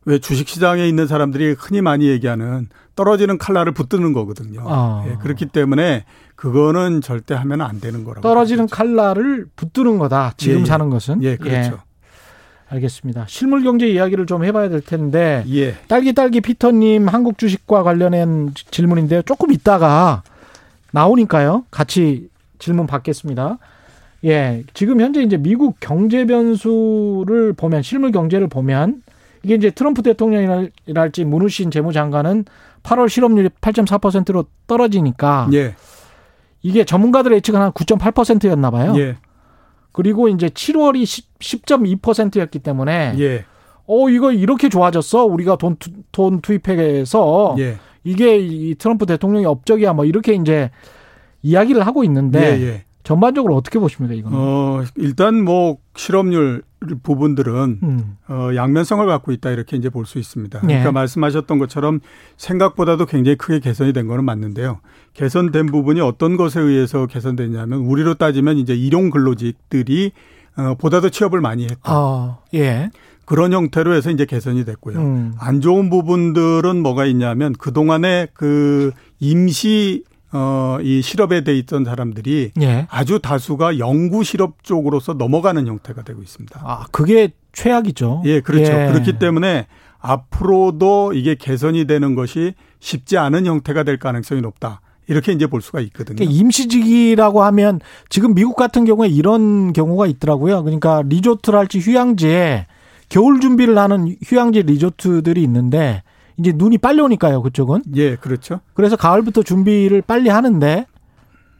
[0.06, 4.62] 왜 주식 시장에 있는 사람들이 흔히 많이 얘기하는 떨어지는 칼날을 붙드는 거거든요.
[4.66, 5.04] 아.
[5.08, 6.04] 예, 그렇기 때문에
[6.36, 8.20] 그거는 절대 하면 안 되는 거라고.
[8.20, 8.74] 떨어지는 봐야죠.
[8.76, 10.34] 칼날을 붙드는 거다.
[10.36, 10.64] 지금 예, 예.
[10.64, 11.22] 사는 것은.
[11.22, 11.78] 예, 그렇죠.
[12.68, 13.26] 알겠습니다.
[13.28, 15.76] 실물 경제 이야기를 좀 해봐야 될 텐데 예.
[15.86, 19.22] 딸기 딸기 피터님 한국 주식과 관련한 질문인데요.
[19.22, 20.22] 조금 있다가
[20.90, 21.64] 나오니까요.
[21.70, 23.58] 같이 질문 받겠습니다.
[24.24, 29.02] 예, 지금 현재 이제 미국 경제 변수를 보면 실물 경제를 보면
[29.42, 32.46] 이게 이제 트럼프 대통령이랄지 므누신 재무장관은
[32.82, 35.74] 8월 실업률이 8.4%로 떨어지니까 예.
[36.62, 38.94] 이게 전문가들의 예측은 한 9.8%였나 봐요.
[38.96, 39.16] 예.
[39.92, 43.44] 그리고 이제 7월이 10, 10.2%였기 때문에 예.
[43.86, 47.76] 어 이거 이렇게 좋아졌어 우리가 돈, 투, 돈 투입해서 예.
[48.02, 50.70] 이게 이 트럼프 대통령의 업적이야 뭐 이렇게 이제
[51.42, 52.83] 이야기를 하고 있는데 예, 예.
[53.04, 54.36] 전반적으로 어떻게 보십니까 이거는?
[54.38, 56.62] 어, 일단 뭐 실업률
[57.02, 58.16] 부분들은 음.
[58.28, 60.58] 어, 양면성을 갖고 있다 이렇게 이제 볼 수 있습니다.
[60.64, 60.66] 예.
[60.66, 62.00] 그러니까 말씀하셨던 것처럼
[62.36, 64.80] 생각보다도 굉장히 크게 개선이 된 거는 맞는데요.
[65.14, 70.12] 개선된 부분이 어떤 것에 의해서 개선됐냐면 우리로 따지면 이제 일용 근로직들이
[70.56, 71.80] 어, 보다도 취업을 많이 했다.
[71.84, 72.90] 아, 예.
[73.26, 74.98] 그런 형태로 해서 이제 개선이 됐고요.
[74.98, 75.34] 음.
[75.38, 80.04] 안 좋은 부분들은 뭐가 있냐면 그동안에 그 임시
[80.36, 82.86] 어, 이 실업에 돼 있던 사람들이 예.
[82.90, 86.60] 아주 다수가 연구 실업 쪽으로서 넘어가는 형태가 되고 있습니다.
[86.62, 88.22] 아, 그게 최악이죠.
[88.26, 88.72] 예, 그렇죠.
[88.72, 88.88] 예.
[88.88, 89.68] 그렇기 때문에
[90.00, 94.80] 앞으로도 이게 개선이 되는 것이 쉽지 않은 형태가 될 가능성이 높다.
[95.06, 96.16] 이렇게 이제 볼 수가 있거든요.
[96.16, 100.64] 그러니까 임시직이라고 하면 지금 미국 같은 경우에 이런 경우가 있더라고요.
[100.64, 102.66] 그러니까 리조트랄지 휴양지에
[103.08, 106.02] 겨울 준비를 하는 휴양지 리조트들이 있는데
[106.36, 107.82] 이제 눈이 빨리 오니까요, 그쪽은.
[107.96, 108.60] 예, 그렇죠.
[108.74, 110.86] 그래서 가을부터 준비를 빨리 하는데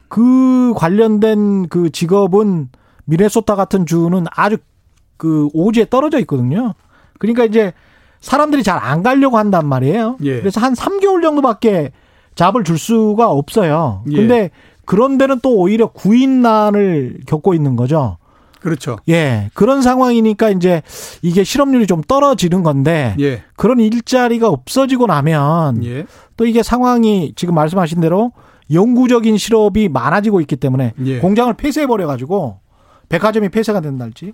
[0.07, 2.69] 그 관련된 그 직업은
[3.05, 4.57] 미네소타 같은 주는 아주
[5.17, 6.73] 그 오지에 떨어져 있거든요.
[7.19, 7.73] 그러니까 이제
[8.19, 10.17] 사람들이 잘 안 가려고 한단 말이에요.
[10.23, 10.39] 예.
[10.39, 11.91] 그래서 한 3개월 정도밖에
[12.35, 14.03] 잡을 줄 수가 없어요.
[14.11, 14.15] 예.
[14.15, 14.49] 근데
[14.85, 18.17] 그런 데는 또 오히려 구인난을 겪고 있는 거죠.
[18.65, 18.97] 그렇죠.
[19.09, 19.51] 예.
[19.53, 20.81] 그런 상황이니까 이제
[21.21, 23.43] 이게 실업률이 좀 떨어지는 건데 예.
[23.55, 26.07] 그런 일자리가 없어지고 나면 예.
[26.35, 28.31] 또 이게 상황이 지금 말씀하신 대로
[28.73, 31.19] 영구적인 실업이 많아지고 있기 때문에 예.
[31.19, 32.57] 공장을 폐쇄해 버려 가지고
[33.09, 34.33] 백화점이 폐쇄가 된달지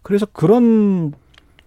[0.00, 1.12] 그래서 그런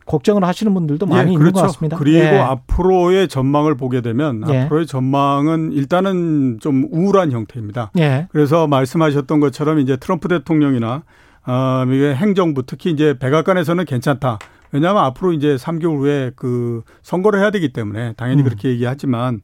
[0.07, 1.97] 걱정을 하시는 분들도 많이 예, 있는 것 같습니다.
[1.97, 2.39] 그리고 예.
[2.39, 4.61] 앞으로의 전망을 보게 되면 예.
[4.61, 7.91] 앞으로의 전망은 일단은 좀 우울한 형태입니다.
[7.99, 8.27] 예.
[8.31, 11.03] 그래서 말씀하셨던 것처럼 이제 트럼프 대통령이나
[11.47, 14.37] 어, 미국의 행정부 특히 이제 백악관에서는 괜찮다.
[14.71, 18.43] 왜냐하면 앞으로 이제 3개월 후에 그 선거를 해야 되기 때문에 당연히 음.
[18.43, 19.41] 그렇게 얘기하지만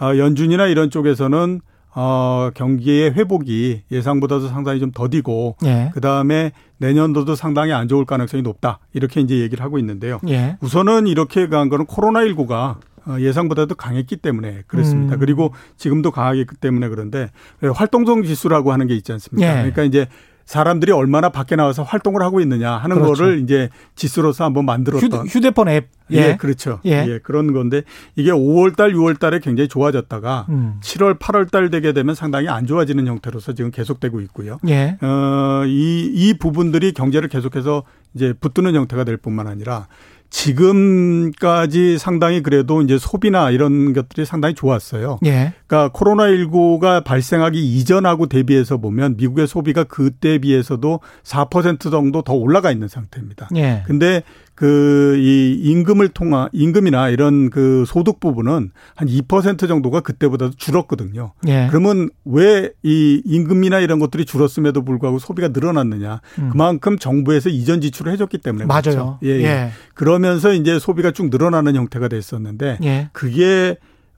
[0.00, 1.60] 어, 연준이나 이런 쪽에서는
[1.94, 5.90] 어, 경기의 회복이 예상보다도 상당히 좀 더디고 예.
[5.94, 8.80] 그 다음에 내년도도 상당히 안 좋을 가능성이 높다.
[8.92, 10.20] 이렇게 이제 얘기를 하고 있는데요.
[10.28, 10.58] 예.
[10.60, 15.14] 우선은 이렇게 강한 거는 코로나19가 어, 예상보다도 강했기 때문에 그렇습니다.
[15.14, 15.20] 음.
[15.20, 17.30] 그리고 지금도 강하기 때문에 그런데
[17.62, 19.48] 활동성 지수라고 하는 게 있지 않습니까?
[19.48, 19.54] 예.
[19.54, 20.06] 그러니까 이제
[20.46, 23.24] 사람들이 얼마나 밖에 나와서 활동을 하고 있느냐 하는 그렇죠.
[23.24, 25.88] 거를 이제 지수로서 한번 만들었던 휴대, 폰 앱.
[26.12, 26.36] 예, 예.
[26.36, 26.78] 그렇죠.
[26.86, 27.04] 예.
[27.08, 27.18] 예.
[27.20, 27.82] 그런 건데
[28.14, 30.76] 이게 5월 달, 6월 달에 굉장히 좋아졌다가 음.
[30.80, 34.58] 7월, 8월 달 되게 되면 상당히 안 좋아지는 형태로서 지금 계속되고 있고요.
[34.68, 34.96] 예.
[35.02, 37.82] 어, 이, 이 부분들이 경제를 계속해서
[38.14, 39.88] 이제 붙드는 형태가 될 뿐만 아니라
[40.30, 45.18] 지금까지 상당히 그래도 이제 소비나 이런 것들이 상당히 좋았어요.
[45.24, 45.54] 예.
[45.66, 52.88] 그러니까 코로나19가 발생하기 이전하고 대비해서 보면 미국의 소비가 그때 비해서도 4% 정도 더 올라가 있는
[52.88, 53.48] 상태입니다.
[53.56, 53.82] 예.
[53.86, 54.22] 근데
[54.56, 61.32] 그 이 임금을 통한 임금이나 이런 그 소득 부분은 한 2% 정도가 그때보다도 줄었거든요.
[61.46, 61.68] 예.
[61.70, 66.20] 그러면 왜 이 임금이나 이런 것들이 줄었음에도 불구하고 소비가 늘어났느냐?
[66.38, 66.50] 음.
[66.50, 68.80] 그만큼 정부에서 이전 지출을 해줬기 때문에 맞아요.
[68.82, 69.18] 그렇죠.
[69.24, 69.44] 예, 예.
[69.44, 69.70] 예.
[69.94, 73.08] 그러면서 이제 소비가 쭉 늘어나는 형태가 됐었는데 예.
[73.12, 73.76] 그게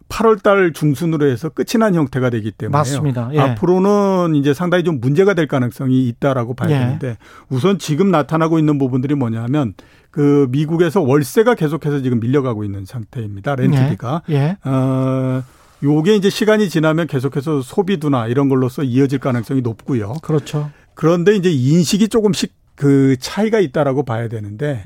[0.09, 3.31] 8월 달 중순으로 해서 끝이 난 형태가 되기 때문에 맞습니다.
[3.35, 3.41] 예.
[3.41, 6.79] 앞으로는 이제 상당히 좀 문제가 될 가능성이 있다라고 봐야 예.
[6.79, 7.17] 되는데
[7.51, 9.75] 우선 지금 나타나고 있는 부분들이 뭐냐 하면
[10.19, 13.55] 그 미국에서 월세가 계속해서 지금 밀려가고 있는 상태입니다.
[13.55, 14.23] 렌트비가.
[14.31, 14.57] 예.
[14.65, 15.45] 어,
[15.81, 20.15] 요게 이제 시간이 지나면 계속해서 소비두나 이런 걸로서 이어질 가능성이 높고요.
[20.23, 20.71] 그렇죠.
[20.95, 24.83] 그런데 이제 인식이 조금씩 그 차이가 있다라고 봐야 되는데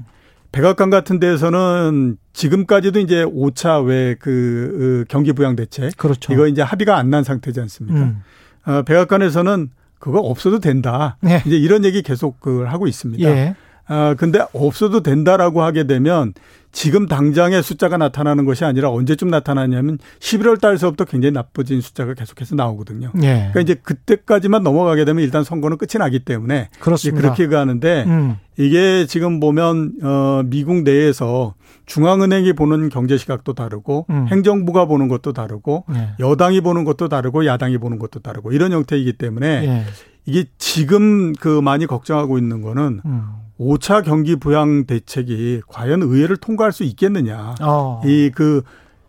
[0.53, 6.31] 백악관 같은 데에서는 지금까지도 이제 5차 외그 경기 부양 대책 그렇죠.
[6.35, 7.99] 이거 이제 합의가 안 난 상태지 않습니까?
[8.01, 8.23] 음.
[8.66, 11.16] 어, 백악관에서는 그거 없어도 된다.
[11.23, 11.42] 네.
[11.47, 13.27] 이제 이런 얘기 계속 그 하고 있습니다.
[13.31, 13.55] 예.
[13.87, 16.33] 아 근데 없어도 된다라고 하게 되면
[16.73, 23.12] 지금 당장의 숫자가 나타나는 것이 아니라 언제쯤 나타나냐면 11월 달서부터 굉장히 나빠진 숫자가 계속해서 나오거든요.
[23.18, 23.51] 예.
[23.53, 27.21] 그러니까 이제 그때까지만 넘어가게 되면 일단 선거는 끝이 나기 때문에 그렇습니다.
[27.21, 28.37] 그렇게 가는데 음.
[28.59, 34.29] 이게 지금 보면 어 미국 내에서 중앙은행이 보는 경제 시각도 다르고 음.
[34.29, 36.14] 행정부가 보는 것도 다르고 예.
[36.21, 39.85] 여당이 보는 것도 다르고 야당이 보는 것도 다르고 이런 형태이기 때문에 예.
[40.25, 43.29] 이게 지금 그 많이 걱정하고 있는 거는 음.
[43.62, 47.55] 5차 경기 부양 대책이 과연 의회를 통과할 수 있겠느냐.
[47.61, 48.01] 어.
[48.05, 48.62] 이그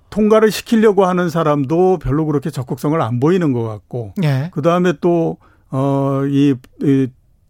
[0.10, 4.50] 통과를 시키려고 하는 사람도 별로 그렇게 적극성을 안 보이는 것 같고 예.
[4.54, 5.38] 그 다음에 또,
[5.72, 7.08] 어, 이, 이,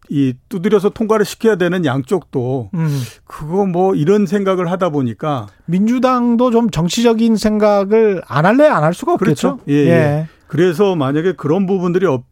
[0.08, 3.02] 이 두드려서 통과를 시켜야 되는 양쪽도 음.
[3.26, 9.14] 그거 뭐 이런 생각을 하다 보니까 민주당도 좀 정치적인 생각을 안 할래 안 할 수가
[9.14, 9.56] 없겠죠.
[9.58, 9.60] 그렇죠.
[9.68, 10.26] 예, 예.
[10.46, 12.24] 그래서 만약에 그런 부분들이 없,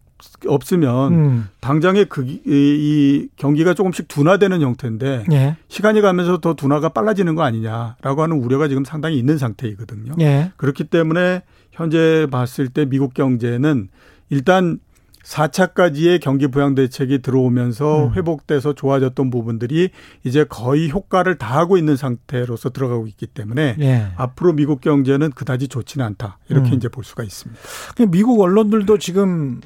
[0.47, 1.49] 없으면 음.
[1.61, 5.57] 당장의 그, 이, 이 경기가 조금씩 둔화되는 형태인데 예.
[5.69, 10.15] 시간이 가면서 더 둔화가 빨라지는 거 아니냐라고 하는 우려가 지금 상당히 있는 상태이거든요.
[10.21, 10.53] 예.
[10.57, 13.89] 그렇기 때문에 현재 봤을 때 미국 경제는
[14.31, 14.79] 일단
[15.25, 18.15] 4차까지의 경기 부양 대책이 들어오면서 음.
[18.15, 19.91] 회복돼서 좋아졌던 부분들이
[20.25, 24.09] 이제 거의 효과를 다 하고 있는 상태로서 들어가고 있기 때문에 예.
[24.17, 26.39] 앞으로 미국 경제는 그다지 좋지는 않다.
[26.49, 26.75] 이렇게 음.
[26.75, 27.61] 이제 볼 수가 있습니다.
[27.97, 29.61] 그 미국 언론들도 지금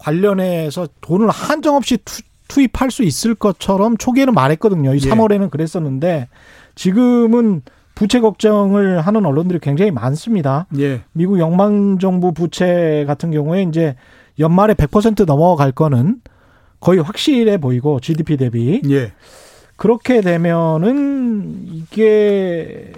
[0.00, 4.94] 관련해서 돈을 한정없이 투, 투입할 수 있을 것처럼 초기에는 말했거든요.
[4.94, 5.08] 이 예.
[5.08, 6.28] 3월에는 그랬었는데
[6.74, 7.62] 지금은
[7.94, 10.66] 부채 걱정을 하는 언론들이 굉장히 많습니다.
[10.78, 11.02] 예.
[11.12, 13.94] 미국 연방정부 부채 같은 경우에 이제
[14.38, 16.22] 연말에 100% 넘어갈 거는
[16.80, 19.12] 거의 확실해 보이고 GDP 대비 예.
[19.76, 22.92] 그렇게 되면은 이게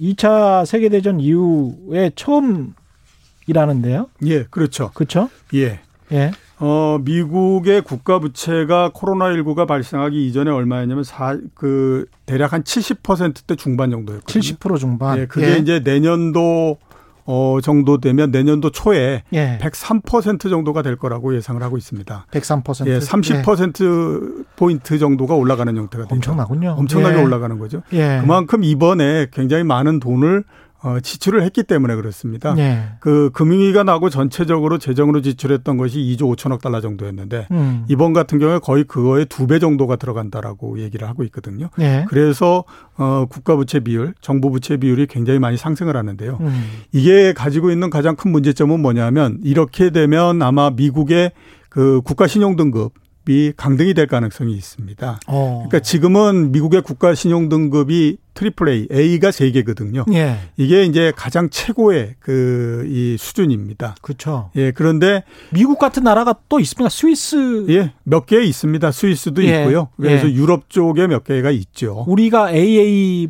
[0.00, 4.08] 2차 세계 대전 이후에 처음이라는데요.
[4.26, 4.44] 예.
[4.44, 4.90] 그렇죠.
[4.94, 5.28] 그렇죠?
[5.54, 5.80] 예.
[6.12, 6.32] 예.
[6.58, 14.40] 어, 미국의 국가 부채가 코로나19가 발생하기 이전에 얼마였냐면 사, 그 대략 한 70%대 중반 정도였거든요.
[14.42, 15.18] 70% 중반.
[15.18, 16.76] 예, 그게 이제 내년도
[17.24, 19.58] 어 정도 되면 내년도 초에 예.
[19.60, 22.26] 103% 정도가 될 거라고 예상을 하고 있습니다.
[22.30, 22.86] 103%.
[22.88, 26.14] 예, 30% 포인트 정도가 올라가는 형태가 되죠.
[26.14, 26.74] 엄청나군요.
[26.78, 27.22] 엄청나게 예.
[27.22, 27.82] 올라가는 거죠.
[27.92, 28.18] 예.
[28.20, 30.44] 그만큼 이번에 굉장히 많은 돈을
[30.82, 32.54] 어, 지출을 했기 때문에 그렇습니다.
[32.56, 32.84] 예.
[33.00, 37.84] 그 금융위기가 나고 전체적으로 재정으로 지출했던 것이 2조 5천억 달러 정도였는데 음.
[37.88, 41.68] 이번 같은 경우에 거의 그거의 두 배 정도가 들어간다라고 얘기를 하고 있거든요.
[41.80, 42.06] 예.
[42.08, 42.64] 그래서
[42.96, 46.38] 어 국가 부채 비율, 정부 부채 비율이 굉장히 많이 상승을 하는데요.
[46.40, 46.70] 음.
[46.92, 51.32] 이게 가지고 있는 가장 큰 문제점은 뭐냐면 이렇게 되면 아마 미국의
[51.68, 52.92] 그 국가 신용 등급
[53.28, 55.20] 이 강등이 될 가능성이 있습니다.
[55.28, 55.54] 어.
[55.68, 60.04] 그러니까 지금은 미국의 국가 신용 등급이 트리플 A, A가 세 개거든요.
[60.12, 60.36] 예.
[60.56, 63.94] 이게 이제 가장 최고의 그 이 수준입니다.
[64.00, 64.50] 그렇죠.
[64.56, 66.88] 예, 그런데 미국 같은 나라가 또 있습니다.
[66.88, 68.90] 스위스 예, 몇 개 있습니다.
[68.90, 69.88] 스위스도 예, 있고요.
[69.96, 70.32] 그래서 예.
[70.32, 72.04] 유럽 쪽에 몇 개가 있죠.
[72.08, 73.28] 우리가 AA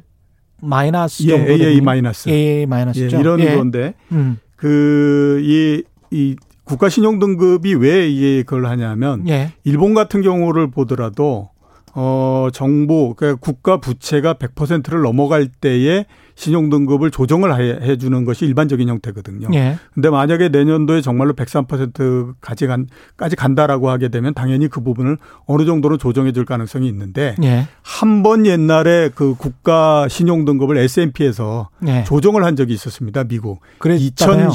[0.63, 2.29] 마이너스 예, 정도 AA 마이너스.
[2.29, 3.19] AA 예, 마이너스죠.
[3.21, 3.57] 이런 예.
[3.57, 4.39] 건데 음.
[4.57, 5.83] 그이이
[6.71, 9.53] 국가 신용 등급이 왜 이게 그걸 하냐면 예.
[9.65, 11.49] 일본 같은 경우를 보더라도
[11.97, 16.07] 어 정부 그러니까 국가 부채가 100%를 넘어갈 때에
[16.37, 19.49] 신용 등급을 조정을 해, 해 주는 것이 일반적인 형태거든요.
[19.53, 19.79] 예.
[19.93, 25.99] 근데 만약에 내년도에 정말로 103%까지 간 까지 간다라고 하게 되면 당연히 그 부분을 어느 정도는
[25.99, 27.67] 조정해 줄 가능성이 있는데 예.
[27.83, 32.05] 한번 옛날에 그 국가 신용 등급을 S&P에서 예.
[32.05, 33.25] 조정을 한 적이 있었습니다.
[33.25, 33.61] 미국.
[33.79, 34.51] 그랬잖아요.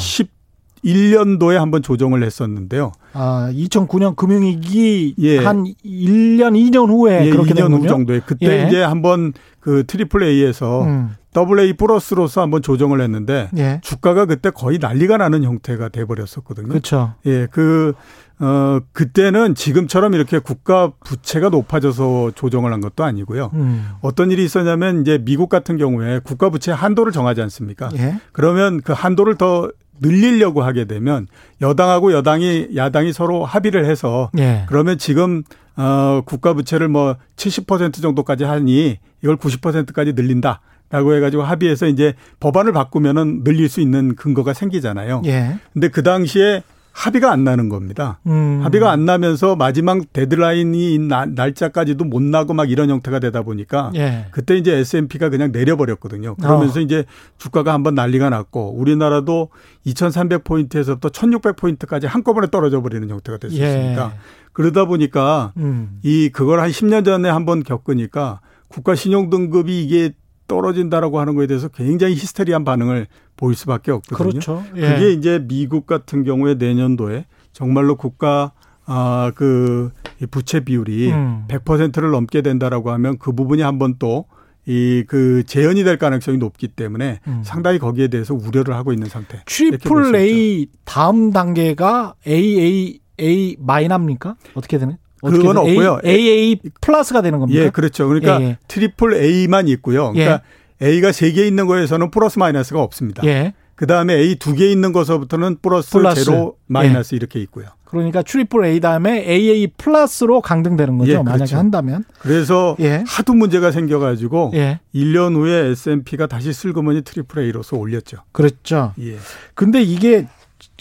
[0.86, 2.92] 2011년도에 한번 조정을 했었는데요.
[3.14, 5.40] 아, 2009년 금융위기 예.
[5.40, 7.88] 한 1년, 2년 후에 예, 그렇게 2년 후.
[7.88, 8.68] 정도에 그때 예.
[8.68, 11.16] 이제 한번 그 트리플 A에서 음.
[11.36, 13.82] AA 플러스로서 한번 조정을 했는데 예.
[13.84, 16.70] 주가가 그때 거의 난리가 나는 형태가 돼 버렸었거든요.
[16.70, 17.16] 그렇죠.
[17.26, 17.94] 예, 그,
[18.40, 23.52] 어, 그때는 지금처럼 이렇게 국가 부채가 높아져서 조정을 한 것도 아니고요.
[23.54, 23.90] 음.
[24.02, 27.90] 어떤 일이 있었냐면 이제 미국 같은 경우에 국가 부채 한도를 정하지 않습니까?
[27.98, 28.20] 예.
[28.32, 31.28] 그러면 그 한도를 더 늘리려고 하게 되면
[31.62, 34.66] 여당하고 여당이 야당이 서로 합의를 해서 예.
[34.68, 35.44] 그러면 지금
[35.78, 40.62] 어 국가 부채를 뭐 70% 정도까지 하니 이걸 90%까지 늘린다.
[40.92, 45.24] 라고 해가지고 합의해서 이제 법안을 바꾸면은 늘릴 수 있는 근거가 생기잖아요.
[45.26, 45.58] 예.
[45.74, 46.62] 근데 그 당시에
[46.98, 48.20] 합의가 안 나는 겁니다.
[48.26, 48.62] 음.
[48.64, 54.28] 합의가 안 나면서 마지막 데드라인이 나- 날짜까지도 못 나고 막 이런 형태가 되다 보니까 예.
[54.32, 56.36] 그때 이제 S&P가 그냥 내려버렸거든요.
[56.36, 56.82] 그러면서 어.
[56.82, 57.04] 이제
[57.38, 59.50] 주가가 한번 난리가 났고 우리나라도
[59.86, 64.12] 2,300포인트에서부터 1,600포인트까지 한꺼번에 떨어져 버리는 형태가 됐었습니다.
[64.14, 64.20] 예.
[64.54, 66.00] 그러다 보니까 음.
[66.02, 70.12] 이 그걸 한 10년 전에 한번 겪으니까 국가 신용 등급이 이게
[70.48, 74.30] 떨어진다라고 하는 거에 대해서 굉장히 히스테리한 반응을 보일 수밖에 없거든요.
[74.30, 74.64] 그렇죠.
[74.76, 74.82] 예.
[74.82, 78.52] 그게 이제 미국 같은 경우에 내년도에 정말로 국가
[78.86, 79.92] 아, 그
[80.30, 81.46] 부채 비율이 음.
[81.48, 84.26] 100%를 넘게 된다라고 하면 그 부분이 한번 또
[84.68, 87.42] 이 그 재현이 될 가능성이 높기 때문에 음.
[87.44, 89.42] 상당히 거기에 대해서 우려를 하고 있는 상태.
[89.46, 94.36] 트리플 A 다음 단계가 AA 마이너스입니까?
[94.56, 94.98] 어떻게 되는?
[95.22, 95.58] 그건?
[95.58, 96.00] 없고요.
[96.06, 97.64] A, AA 플러스가 되는 겁니까?
[97.64, 98.08] 예, 그렇죠.
[98.08, 98.58] 그러니까 예, 예.
[98.68, 100.12] 트리플 A만 있고요.
[100.12, 100.42] 그러니까
[100.82, 103.24] A가 세 개 있는 거에서는 플러스 마이너스가 없습니다.
[103.26, 103.54] 예.
[103.76, 106.24] 그 다음에 A 두 개 있는 거서부터는 플러스, 플러스.
[106.26, 107.66] 제로, 마이너스 이렇게 있고요.
[107.86, 111.12] 그러니까 트리플 A 다음에 AA 플러스로 강등되는 거죠.
[111.12, 111.58] 예, 만약에 그렇죠.
[111.58, 112.04] 한다면.
[112.20, 113.04] 그래서 예.
[113.08, 114.80] 하도 문제가 생겨가지고 예.
[114.94, 118.18] 1년 후에 S&P가 다시 슬그머니 트리플 A로서 올렸죠.
[118.32, 118.94] 그렇죠.
[119.00, 119.18] 예.
[119.54, 120.28] 근데 이게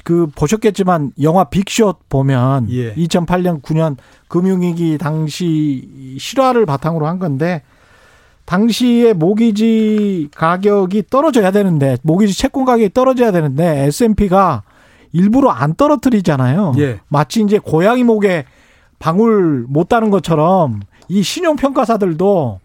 [0.03, 2.95] 그 보셨겠지만 영화 빅숏 보면 예.
[2.95, 3.97] 2008년 9년
[4.29, 7.63] 금융위기 당시 실화를 바탕으로 한 건데
[8.45, 14.63] 당시에 모기지 가격이 떨어져야 되는데 모기지 채권 가격이 떨어져야 되는데 S&P가
[15.13, 16.75] 일부러 안 떨어뜨리잖아요.
[16.79, 17.01] 예.
[17.09, 18.45] 마치 이제 고양이 목에
[18.99, 22.61] 방울 못 따는 것처럼 이 신용 평가사들도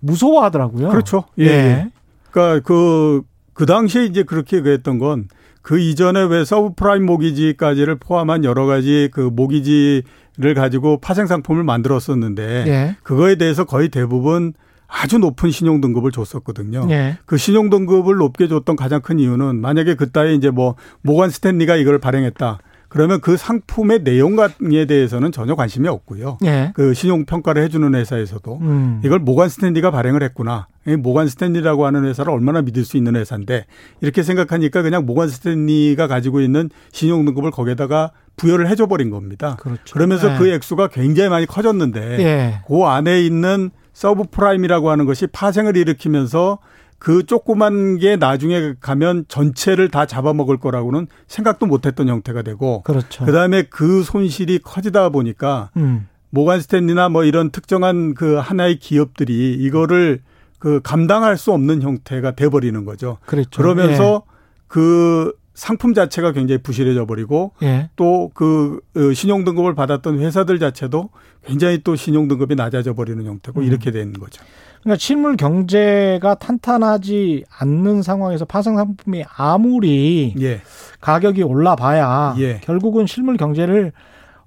[0.00, 0.88] 무서워하더라고요.
[0.88, 1.24] 그렇죠.
[1.38, 1.44] 예.
[1.44, 1.90] 예.
[2.30, 5.28] 그러니까 그, 그 당시에 이제 그렇게 그랬던 건
[5.68, 12.96] 그 이전에 왜 서브프라임 모기지까지를 포함한 여러 가지 그 모기지를 가지고 파생 상품을 만들었었는데 예.
[13.02, 14.54] 그거에 대해서 거의 대부분
[14.88, 16.86] 아주 높은 신용 등급을 줬었거든요.
[16.90, 17.18] 예.
[17.26, 21.98] 그 신용 등급을 높게 줬던 가장 큰 이유는 만약에 그따위 이제 뭐 모건 스탠리가 이걸
[21.98, 22.58] 발행했다.
[22.88, 26.38] 그러면 그 상품의 내용에 대해서는 전혀 관심이 없고요.
[26.46, 26.72] 예.
[26.74, 29.02] 그 신용 평가를 해주는 회사에서도 음.
[29.04, 30.68] 이걸 모건 스탠리가 발행을 했구나.
[30.86, 33.66] 이 모건 스탠리라고 하는 회사를 얼마나 믿을 수 있는 회사인데
[34.00, 39.56] 이렇게 생각하니까 그냥 모건 스탠리가 가지고 있는 신용 등급을 거기에다가 부여를 해줘 버린 겁니다.
[39.60, 39.92] 그렇죠.
[39.92, 40.38] 그러면서 예.
[40.38, 42.60] 그 액수가 굉장히 많이 커졌는데 예.
[42.66, 46.58] 그 안에 있는 서브프라임이라고 하는 것이 파생을 일으키면서
[47.00, 53.24] 그 조그만 게 나중에 가면 전체를 다 잡아먹을 거라고는 생각도 못했던 형태가 되고 그렇죠.
[53.24, 56.06] 그다음에 그 손실이 커지다 보니까 음.
[56.30, 60.22] 모간 스탠리나 뭐 이런 특정한 그 하나의 기업들이 이거를
[60.60, 63.18] 그 감당할 수 없는 형태가 돼 버리는 거죠.
[63.26, 63.50] 그렇죠.
[63.50, 64.22] 그러면서
[64.68, 67.66] 그 상품 자체가 굉장히 부실해져 버리고 예.
[67.66, 67.90] 예.
[67.96, 68.80] 또그
[69.14, 71.10] 신용 등급을 받았던 회사들 자체도
[71.44, 73.64] 굉장히 또 신용 등급이 낮아져 버리는 형태고 음.
[73.66, 74.40] 이렇게 되는 거죠.
[74.82, 80.62] 그러니까 실물 경제가 탄탄하지 않는 상황에서 파생 상품이 아무리 예.
[81.00, 82.60] 가격이 올라봐야 예.
[82.62, 83.90] 결국은 실물 경제를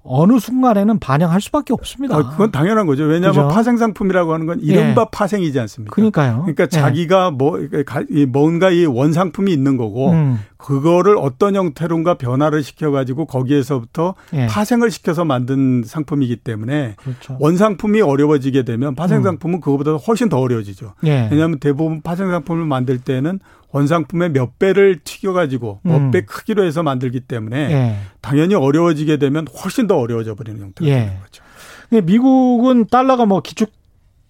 [0.04, 2.16] 어느 순간에는 반영할 수밖에 없습니다.
[2.16, 3.04] 아, 그건 당연한 거죠.
[3.04, 3.54] 왜냐하면 그죠?
[3.54, 5.94] 파생 상품이라고 하는 건 이른바 파생이지 않습니까?
[5.94, 6.38] 그러니까요.
[6.42, 6.68] 그러니까 예.
[6.68, 10.40] 자기가 뭐 가- 이 뭔가 이 원상품이 있는 거고 음.
[10.56, 14.46] 그거를 어떤 형태론가 변화를 시켜 가지고 거기에서부터 예.
[14.46, 17.36] 파생을 시켜서 만든 상품이기 때문에 그렇죠.
[17.40, 19.22] 원상품이 어려워지게 되면 파생 음.
[19.22, 20.94] 상품은 그거보다 훨씬 더 어려워지죠.
[21.04, 21.28] 예.
[21.30, 23.38] 왜냐하면 대부분 파생 상품을 만들 때는
[23.72, 25.90] 원상품의 몇 배를 튀겨가지고 음.
[25.90, 27.96] 몇배 크기로 해서 만들기 때문에 예.
[28.20, 30.94] 당연히 어려워지게 되면 훨씬 더 어려워져 버리는 형태가 예.
[30.94, 31.42] 되는 거죠.
[31.88, 33.70] 근데 미국은 달러가 뭐 기축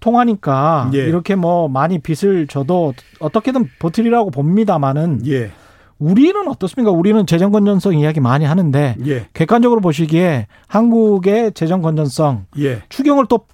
[0.01, 0.99] 통하니까 예.
[0.99, 5.53] 이렇게 뭐 많이 빚을 져도 어떻게든 버티리라고 봅니다만은 예,
[5.99, 6.91] 우리는 어떻습니까?
[6.91, 13.47] 우리는 재정 건전성 이야기 많이 하는데 예, 객관적으로 보시기에 한국의 재정 건전성 예, 추경을 또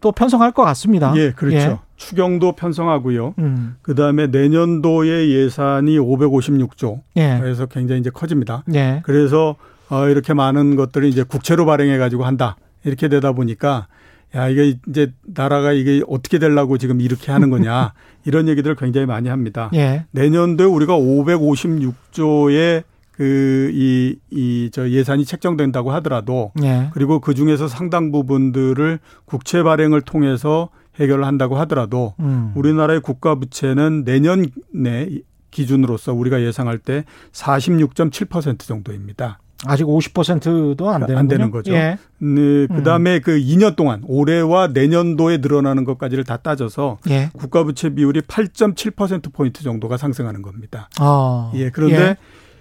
[0.00, 1.12] 또 편성할 것 같습니다.
[1.16, 1.80] 예, 그렇죠.
[1.96, 3.34] 추경도 편성하고요.
[3.38, 3.76] 음.
[3.82, 7.00] 그 다음에 내년도의 예산이 556조.
[7.16, 7.38] 예.
[7.40, 8.64] 그래서 굉장히 이제 커집니다.
[8.74, 9.00] 예.
[9.04, 9.56] 그래서
[9.88, 12.56] 어 이렇게 많은 것들을 이제 국채로 발행해 가지고 한다.
[12.84, 13.86] 이렇게 되다 보니까
[14.34, 17.92] 야 이게 이제 나라가 이게 어떻게 되려고 지금 이렇게 하는 거냐
[18.26, 19.70] 이런 얘기들을 굉장히 많이 합니다.
[19.74, 20.04] 예.
[20.10, 22.82] 내년도에 우리가 556조의
[23.12, 26.90] 그 이 이 저 예산이 책정된다고 하더라도 예.
[26.92, 30.68] 그리고 그 중에서 상당 부분들을 국채 발행을 통해서
[31.00, 32.52] 해결을 한다고 하더라도 음.
[32.54, 39.38] 우리나라의 국가 부채는 내년에 기준으로서 우리가 예상할 때 46.7% 정도입니다.
[39.64, 41.72] 아직 50%도 안 되는 안 되는 거죠.
[41.72, 41.98] 예.
[42.18, 47.30] 네, 그다음에 그 2년 동안 올해와 내년도에 늘어나는 것까지를 다 따져서 예.
[47.32, 50.90] 국가 부채 비율이 8.7% 포인트 정도가 상승하는 겁니다.
[50.98, 51.50] 아.
[51.54, 52.16] 예, 그런데 예.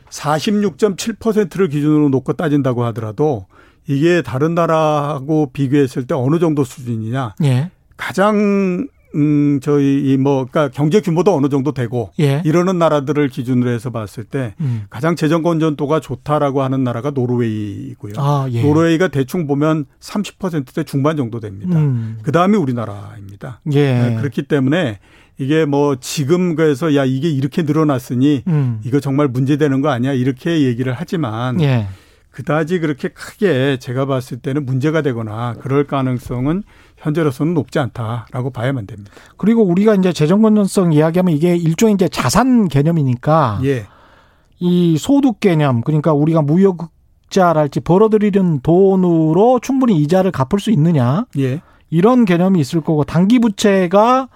[0.09, 3.45] 46.7%를 기준으로 놓고 따진다고 하더라도
[3.87, 7.35] 이게 다른 나라하고 비교했을 때 어느 정도 수준이냐?
[7.43, 7.71] 예.
[7.97, 12.41] 가장 음 저희 이 뭐 그러니까 경제 규모도 어느 정도 되고 예.
[12.43, 14.83] 이러는 나라들을 기준으로 해서 봤을 때 음.
[14.89, 18.13] 가장 재정 건전도가 좋다라고 하는 나라가 노르웨이이고요.
[18.17, 18.61] 아, 예.
[18.61, 21.79] 노르웨이가 대충 보면 30%대 중반 정도 됩니다.
[21.79, 22.17] 음.
[22.23, 23.61] 그 다음이 우리나라입니다.
[23.71, 23.93] 예.
[23.93, 24.99] 네, 그렇기 때문에
[25.37, 28.81] 이게 뭐 지금 그래서 야 이게 이렇게 늘어났으니 음.
[28.83, 31.87] 이거 정말 문제되는 거 아니야 이렇게 얘기를 하지만 예.
[32.35, 36.63] 그다지 그렇게 크게 제가 봤을 때는 문제가 되거나 그럴 가능성은
[36.97, 39.11] 현재로서는 높지 않다라고 봐야만 됩니다.
[39.37, 43.85] 그리고 우리가 이제 재정 건전성 이야기하면 이게 일종의 이제 자산 개념이니까 예,
[44.59, 46.89] 이 소득 개념 그러니까 우리가 무역
[47.29, 51.61] 적자랄지 벌어들이는 돈으로 충분히 이자를 갚을 수 있느냐 예.
[51.89, 54.29] 이런 개념이 있을 거고 단기 부채가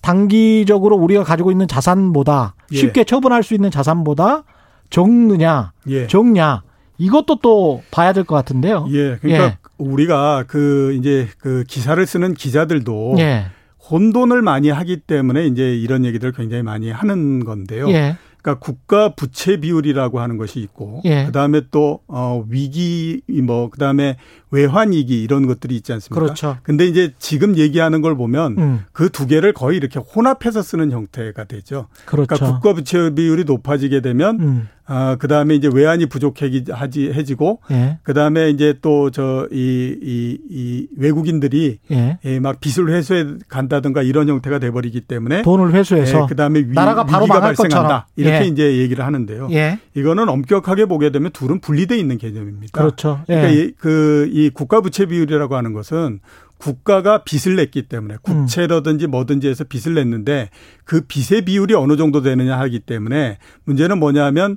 [0.00, 2.76] 단기적으로 우리가 가지고 있는 자산보다 예.
[2.76, 4.44] 쉽게 처분할 수 있는 자산보다
[4.90, 6.06] 적느냐 예.
[6.06, 6.62] 적냐
[6.98, 8.86] 이것도 또 봐야 될 것 같은데요.
[8.90, 9.16] 예.
[9.20, 9.56] 그러니까 예.
[9.78, 13.46] 우리가 그 이제 그 기사를 쓰는 기자들도 예.
[13.90, 17.88] 혼돈을 많이 하기 때문에 이제 이런 얘기들을 굉장히 많이 하는 건데요.
[17.90, 18.16] 예.
[18.42, 21.24] 그러니까 국가 부채 비율이라고 하는 것이 있고 예.
[21.26, 24.16] 그다음에 또 어, 위기 뭐 그다음에
[24.52, 26.20] 외환 위기 이런 것들이 있지 않습니까?
[26.24, 26.56] 그렇죠.
[26.62, 28.80] 근데 이제 지금 얘기하는 걸 보면 음.
[28.92, 31.88] 그두 개를 거의 이렇게 혼합해서 쓰는 형태가 되죠.
[32.06, 32.26] 그렇죠.
[32.28, 34.68] 그러니까 국가 부채 비율이 높아지게 되면 음.
[34.88, 36.64] 아 그 다음에 이제 외환이 부족해지
[37.12, 37.98] 해지고 예.
[38.04, 42.18] 그 다음에 이제 또 저 이 이 이 외국인들이 예.
[42.24, 46.60] 예, 막 빚을 회수해 간다든가 이런 형태가 돼 버리기 때문에 돈을 회수해서 예, 그 다음에
[46.60, 47.76] 위, 나라가 바로 망할 발생한다.
[47.82, 48.02] 것처럼.
[48.16, 48.48] 이렇게 예.
[48.48, 49.48] 이제 얘기를 하는데요.
[49.52, 49.78] 예.
[49.94, 52.80] 이거는 엄격하게 보게 되면 둘은 분리돼 있는 개념입니다.
[52.80, 53.20] 그렇죠.
[53.28, 53.34] 예.
[53.40, 56.20] 그러니까 그 이 국가 부채 비율이라고 하는 것은
[56.58, 60.48] 국가가 빚을 냈기 때문에 국채라든지 뭐든지 해서 빚을 냈는데
[60.84, 64.56] 그 빚의 비율이 어느 정도 되느냐 하기 때문에 문제는 뭐냐면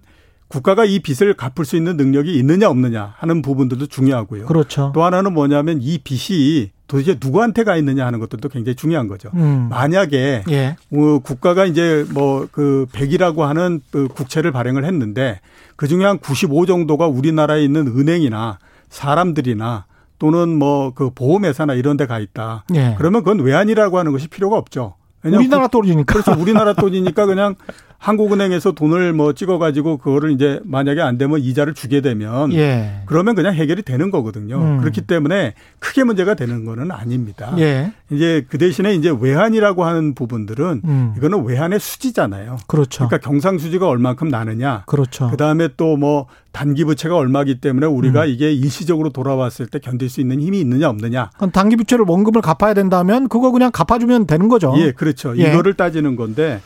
[0.50, 4.45] 국가가 이 빚을 갚을 수 있는 능력이 있느냐 없느냐 하는 부분들도 중요하고요.
[4.47, 4.91] 그렇죠.
[4.93, 9.30] 또 하나는 뭐냐면 이 빚이 도대체 누구한테 가 있느냐 하는 것들도 굉장히 중요한 거죠.
[9.36, 9.68] 음.
[9.70, 10.76] 만약에 예.
[10.91, 15.39] 어, 국가가 이제 뭐 그 100이라고 하는 그 국채를 발행을 했는데
[15.76, 18.58] 그 중에 한 95 정도가 우리나라에 있는 은행이나
[18.89, 19.86] 사람들이나
[20.18, 22.66] 또는 뭐 그 보험회사나 이런 데 가 있다.
[22.74, 22.95] 예.
[22.97, 24.95] 그러면 그건 외환이라고 하는 것이 필요가 없죠.
[25.22, 26.12] 왜냐하면 우리나라 돈이니까.
[26.12, 27.56] 그래서 우리나라 돈이니까 그냥
[28.00, 33.04] 한국은행에서 돈을 뭐 찍어가지고 그거를 이제 만약에 안 되면 이자를 주게 되면 예.
[33.06, 34.58] 그러면 그냥 해결이 되는 거거든요.
[34.58, 34.80] 음.
[34.80, 37.54] 그렇기 때문에 크게 문제가 되는 거는 아닙니다.
[37.60, 37.91] 예.
[38.10, 41.14] 이제 그 대신에 이제 외환이라고 하는 부분들은 음.
[41.18, 42.58] 이거는 외환의 수지잖아요.
[42.68, 43.08] 그렇죠.
[43.08, 44.84] 그러니까 경상수지가 얼만큼 나느냐.
[44.88, 45.30] 그렇죠.
[45.30, 48.30] 그 다음에 또 뭐 단기 부채가 얼마기 때문에 우리가 음.
[48.30, 51.30] 이게 일시적으로 돌아왔을 때 견딜 수 있는 힘이 있느냐 없느냐.
[51.36, 54.74] 그럼 단기 부채를 원금을 갚아야 된다면 그거 그냥 갚아주면 되는 거죠.
[54.78, 55.38] 예, 그렇죠.
[55.38, 55.52] 예.
[55.52, 56.62] 이거를 따지는 건데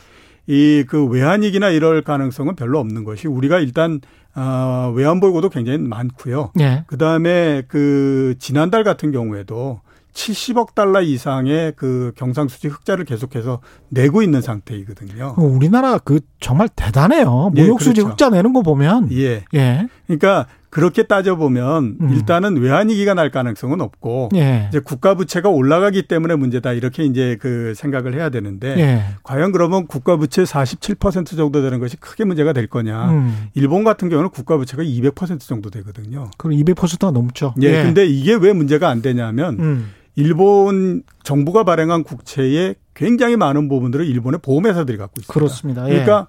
[0.46, 4.00] 이 그 외환위기나 이럴 가능성은 별로 없는 것이 우리가 일단
[4.34, 6.52] 어, 외환 보고도 굉장히 많고요.
[6.60, 6.84] 예.
[6.86, 9.80] 그 다음에 그 지난달 같은 경우에도
[10.12, 15.34] 70억 달러 이상의 그 경상수지 흑자를 계속해서 내고 있는 상태이거든요.
[15.36, 17.52] 어, 우리나라 그 정말 대단해요.
[17.56, 18.10] 예, 무역수지 그렇죠.
[18.10, 19.10] 흑자 내는 거 보면.
[19.12, 19.44] 예.
[19.54, 19.88] 예.
[20.06, 22.10] 그러니까 그렇게 따져보면 음.
[22.10, 24.66] 일단은 외환위기가 날 가능성은 없고 예.
[24.70, 29.04] 이제 국가 부채가 올라가기 때문에 문제다 이렇게 이제 그 생각을 해야 되는데 예.
[29.22, 33.08] 과연 그러면 국가 부채 47% 정도 되는 것이 크게 문제가 될 거냐?
[33.08, 33.46] 음.
[33.54, 36.28] 일본 같은 경우는 국가 부채가 200% 정도 되거든요.
[36.38, 37.54] 그럼 200%가 넘죠.
[37.60, 37.84] 예.
[37.84, 39.90] 근데 이게 왜 문제가 안 되냐면 음.
[40.16, 45.32] 일본 정부가 발행한 국채의 굉장히 많은 부분들을 일본의 보험회사들이 갖고 있습니다.
[45.32, 45.84] 그렇습니다.
[45.84, 45.90] 예.
[45.90, 46.26] 그러니까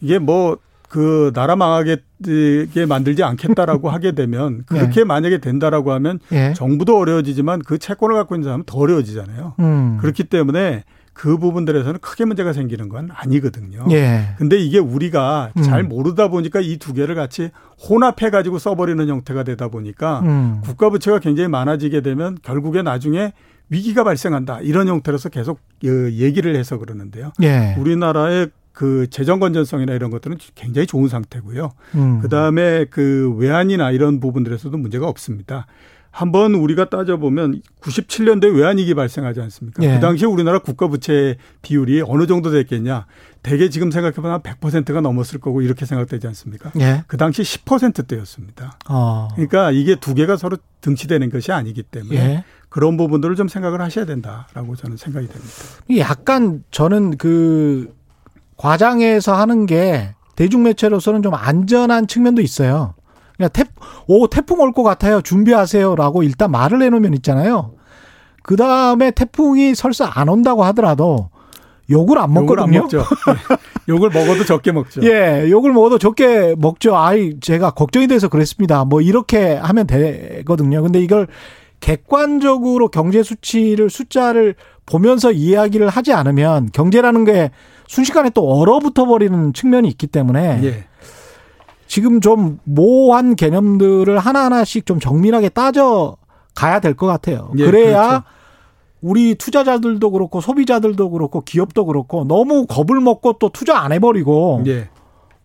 [0.00, 0.58] 이게 뭐
[0.88, 1.98] 그 나라 망하게
[2.88, 6.52] 만들지 않겠다라고 하게 되면 그렇게 만약에 된다라고 하면 예.
[6.54, 9.54] 정부도 어려워지지만 그 채권을 갖고 있는 사람은 더 어려워지잖아요.
[9.60, 9.98] 음.
[10.00, 13.86] 그렇기 때문에 그 부분들에서는 크게 문제가 생기는 건 아니거든요.
[13.90, 14.34] 예.
[14.38, 15.62] 근데 이게 우리가 음.
[15.62, 17.50] 잘 모르다 보니까 이 두 개를 같이
[17.88, 20.60] 혼합해 가지고 써버리는 형태가 되다 보니까 음.
[20.62, 23.32] 국가 부채가 굉장히 많아지게 되면 결국에 나중에
[23.68, 27.32] 위기가 발생한다 이런 형태로서 계속 어, 얘기를 해서 그러는데요.
[27.42, 27.74] 예.
[27.78, 31.72] 우리나라의 그 재정 건전성이나 이런 것들은 굉장히 좋은 상태고요.
[31.96, 32.20] 음.
[32.20, 35.66] 그다음에 그 외환이나 이런 부분들에서도 문제가 없습니다.
[36.12, 39.82] 한번 우리가 따져보면 97년도에 외환위기 발생하지 않습니까?
[39.82, 39.94] 예.
[39.94, 43.06] 그 당시에 우리나라 국가부채 비율이 어느 정도 됐겠냐.
[43.42, 46.70] 대개 지금 생각해보면 100%가 넘었을 거고 이렇게 생각되지 않습니까?
[46.78, 47.02] 예.
[47.08, 48.78] 그 당시 10%대였습니다.
[48.88, 49.26] 어.
[49.34, 52.44] 그러니까 이게 두 개가 서로 등치되는 것이 아니기 때문에 예.
[52.68, 55.52] 그런 부분들을 좀 생각을 하셔야 된다라고 저는 생각이 됩니다.
[55.98, 57.97] 약간 저는 그
[58.58, 62.94] 과장해서 하는 게 대중매체로서는 좀 안전한 측면도 있어요.
[63.36, 63.64] 그냥 태,
[64.06, 65.20] 오, 태풍 올 것 같아요.
[65.22, 67.72] 준비하세요 라고 일단 말을 해놓으면 있잖아요.
[68.42, 71.30] 그 다음에 태풍이 설사 안 온다고 하더라도
[71.90, 72.80] 욕을 안 욕을 안 먹거든요.
[72.82, 72.98] 먹죠.
[73.88, 73.92] 예.
[73.92, 75.02] 욕을 먹어도 적게 먹죠.
[75.04, 76.96] 예, 욕을 먹어도 적게 먹죠.
[76.96, 78.84] 아이, 제가 걱정이 돼서 그랬습니다.
[78.84, 80.82] 뭐 이렇게 하면 되거든요.
[80.82, 81.26] 근데 이걸
[81.80, 84.54] 객관적으로 경제 수치를 숫자를
[84.84, 87.50] 보면서 이야기를 하지 않으면 경제라는 게
[87.88, 90.84] 순식간에 또 얼어붙어 버리는 측면이 있기 때문에 예.
[91.86, 96.16] 지금 좀 모호한 개념들을 하나하나씩 좀 정밀하게 따져
[96.54, 97.50] 가야 될 것 같아요.
[97.58, 98.24] 예, 그래야 그렇죠.
[99.00, 104.90] 우리 투자자들도 그렇고 소비자들도 그렇고 기업도 그렇고 너무 겁을 먹고 또 투자 안 해버리고 예.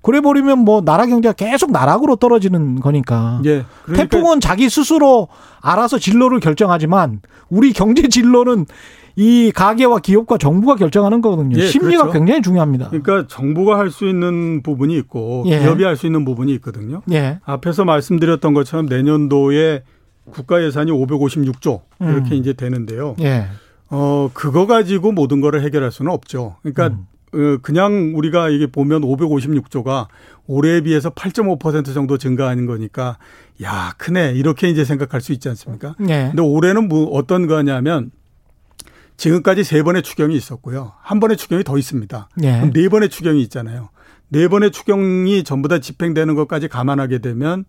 [0.02, 3.40] 그래 버리면 뭐 나라 경제가 계속 나락으로 떨어지는 거니까.
[3.46, 3.64] 예.
[3.86, 5.30] 그러니까 태풍은 자기 스스로
[5.62, 8.66] 알아서 진로를 결정하지만 우리 경제 진로는
[9.16, 11.58] 이 가계와 기업과 정부가 결정하는 거거든요.
[11.58, 12.18] 예, 심리가 그렇죠.
[12.20, 12.90] 굉장히 중요합니다.
[12.90, 15.60] 그러니까 정부가 할 수 있는 부분이 있고 예.
[15.60, 17.02] 기업이 할 수 있는 부분이 있거든요.
[17.12, 17.40] 예.
[17.46, 19.84] 앞에서 말씀드렸던 것처럼 내년도에
[20.32, 22.34] 국가 예산이 556조 이렇게 음.
[22.34, 23.16] 이제 되는데요.
[23.22, 23.46] 예.
[23.90, 26.56] 어 그거 가지고 모든 거를 해결할 수는 없죠.
[26.64, 27.06] 그러니까 음.
[27.36, 30.08] 어, 그냥 우리가 이게 보면 556조가
[30.48, 33.18] 올해에 비해서 8.5% 정도 증가하는 거니까
[33.64, 35.96] 야 크네 이렇게 이제 생각할 수 있지 않습니까?
[36.10, 36.28] 예.
[36.30, 38.12] 근데 올해는 뭐 어떤 거냐면
[39.24, 40.92] 지금까지 세 번의 추경이 있었고요.
[41.02, 42.28] 한 번의 추경이 더 있습니다.
[42.44, 42.52] 예.
[42.58, 43.90] 그럼 네 번의 추경이 있잖아요.
[44.28, 47.64] 네 번의 추경이 전부 다 집행되는 것까지 감안하게 되면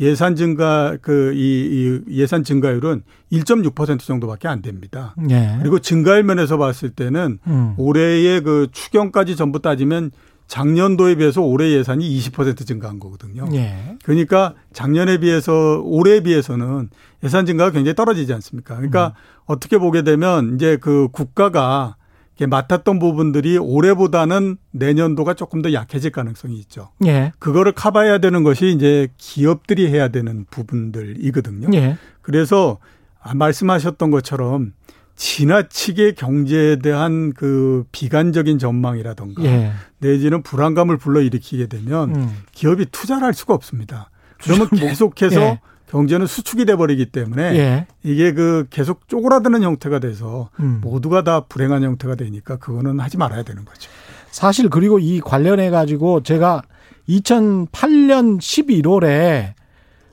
[0.00, 5.14] 예산 증가 그이 예산 증가율은 1.6% 정도밖에 안 됩니다.
[5.28, 5.58] 예.
[5.60, 7.74] 그리고 증가율 면에서 봤을 때는 음.
[7.76, 10.10] 올해의 그 추경까지 전부 따지면
[10.46, 13.46] 작년도에 비해서 올해 예산이 20% 증가한 거거든요.
[13.54, 13.96] 예.
[14.04, 16.90] 그러니까 작년에 비해서 올해에 비해서는
[17.22, 18.76] 예산 증가가 굉장히 떨어지지 않습니까?
[18.76, 19.42] 그러니까 음.
[19.46, 21.96] 어떻게 보게 되면 이제 그 국가가
[22.40, 26.90] 맡았던 부분들이 올해보다는 내년도가 조금 더 약해질 가능성이 있죠.
[27.06, 27.32] 예.
[27.38, 31.68] 그거를 커버해야 되는 것이 이제 기업들이 해야 되는 부분들이거든요.
[31.74, 31.96] 예.
[32.22, 32.78] 그래서
[33.20, 34.72] 아, 말씀하셨던 것처럼
[35.16, 39.72] 지나치게 경제에 대한 그 비관적인 전망이라던가 예.
[39.98, 42.36] 내지는 불안감을 불러일으키게 되면 음.
[42.52, 44.10] 기업이 투자를 할 수가 없습니다.
[44.42, 45.60] 그러면 계속해서 예.
[45.88, 47.86] 경제는 수축이 돼 버리기 때문에 예.
[48.02, 50.80] 이게 그 계속 쪼그라드는 형태가 돼서 음.
[50.82, 53.90] 모두가 다 불행한 형태가 되니까 그거는 하지 말아야 되는 거죠.
[54.30, 56.62] 사실 그리고 이 관련해 가지고 제가
[57.08, 59.52] 2008년 11월에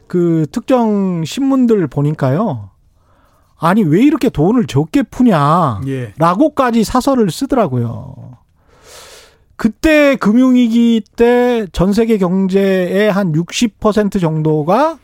[0.07, 2.70] 그 특정 신문들 보니까요.
[3.61, 5.81] 아니 왜 이렇게 돈을 적게 푸냐.
[5.87, 6.13] 예.
[6.17, 8.15] 라고까지 사설을 쓰더라고요.
[9.55, 14.97] 그때 금융위기 때 전 세계 경제의 한 60% 정도가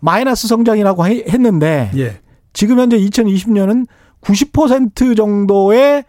[0.00, 2.20] 마이너스 성장이라고 해- 했는데 예.
[2.52, 3.86] 지금 현재 2020년은
[4.20, 6.04] 90% 정도의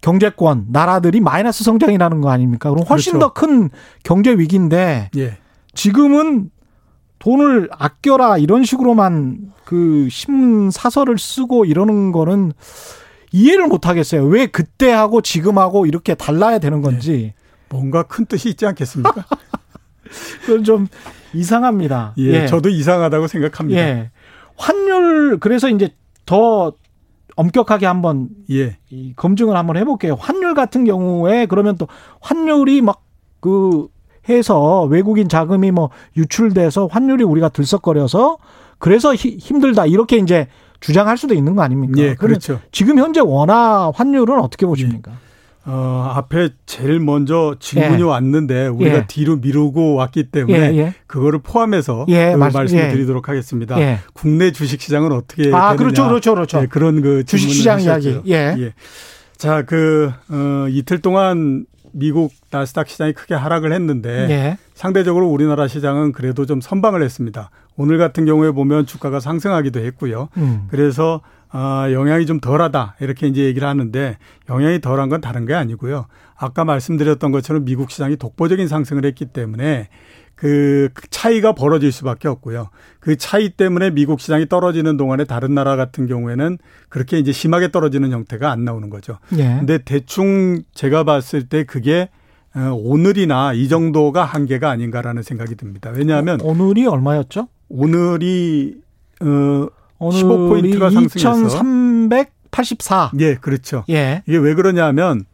[0.00, 2.70] 경제권 나라들이 마이너스 성장이라는 거 아닙니까?
[2.70, 3.32] 그럼 훨씬 그렇죠.
[3.32, 3.70] 더큰
[4.02, 5.38] 경제 위기인데 예.
[5.74, 6.50] 지금은
[7.24, 12.52] 돈을 아껴라 이런 식으로만 그 신문 사설을 쓰고 이러는 거는
[13.32, 14.26] 이해를 못 하겠어요.
[14.26, 17.32] 왜 그때 하고 지금 하고 이렇게 달라야 되는 건지.
[17.70, 19.24] 뭔가 큰 뜻이 있지 않겠습니까?
[20.44, 20.86] 그건 좀
[21.32, 22.12] 이상합니다.
[22.18, 22.46] 예.
[22.46, 23.80] 저도 이상하다고 생각합니다.
[23.80, 24.10] 예.
[24.56, 25.94] 환율 그래서 이제
[26.26, 26.74] 더
[27.36, 28.76] 엄격하게 한번 예.
[28.90, 30.14] 이 검증을 한번 해볼게요.
[30.20, 31.88] 환율 같은 경우에 그러면 또
[32.20, 33.04] 환율이 막
[33.44, 33.88] 그
[34.28, 38.38] 해서 외국인 자금이 뭐 유출돼서 환율이 우리가 들썩거려서
[38.78, 40.48] 그래서 히- 힘들다 이렇게 이제
[40.80, 41.94] 주장할 수도 있는 거 아닙니까?
[42.02, 42.60] 예, 그렇죠.
[42.72, 45.12] 지금 현재 원화 환율은 어떻게 보십니까?
[45.66, 48.04] 어, 앞에 제일 먼저 질문이 예.
[48.04, 49.04] 왔는데 우리가 예.
[49.06, 50.94] 뒤로 미루고 왔기 예, 때문에 예.
[51.06, 52.88] 그거를 포함해서 예, 그 말씀- 말씀을 예.
[52.92, 53.80] 드리도록 하겠습니다.
[53.80, 54.00] 예.
[54.12, 55.76] 국내 주식 시장은 어떻게 아, 되느냐.
[55.76, 56.60] 그렇죠, 그렇죠, 그렇죠.
[56.60, 57.80] 예, 그런 그 주식 시장.
[57.80, 58.20] 이야기.
[58.28, 58.74] 예.
[59.38, 61.64] 자, 그 어, 이틀 동안
[61.94, 64.58] 미국 나스닥 시장이 크게 하락을 했는데 예.
[64.74, 67.50] 상대적으로 우리나라 시장은 그래도 좀 선방을 했습니다.
[67.76, 70.28] 오늘 같은 경우에 보면 주가가 상승하기도 했고요.
[70.36, 70.66] 음.
[70.68, 71.20] 그래서
[71.50, 74.18] 아, 영향이 좀 덜하다 이렇게 이제 얘기를 하는데
[74.48, 76.06] 영향이 덜한 건 다른 게 아니고요.
[76.36, 79.88] 아까 말씀드렸던 것처럼 미국 시장이 독보적인 상승을 했기 때문에
[80.44, 82.68] 그 차이가 벌어질 수밖에 없고요.
[83.00, 86.58] 그 차이 때문에 미국 시장이 떨어지는 동안에 다른 나라 같은 경우에는
[86.90, 89.18] 그렇게 이제 심하게 떨어지는 형태가 안 나오는 거죠.
[89.38, 89.56] 예.
[89.58, 92.10] 근데 대충 제가 봤을 때 그게
[92.54, 95.90] 어, 오늘이나 이 정도가 한계가 아닌가라는 생각이 듭니다.
[95.94, 97.48] 왜냐하면 오늘이 얼마였죠?
[97.70, 98.76] 오늘이
[99.22, 99.66] 어
[99.98, 103.12] 오늘이 15포인트가 상승해서 2384.
[103.20, 103.84] 예, 그렇죠.
[103.88, 104.22] 예.
[104.26, 105.24] 이게 왜 그러냐면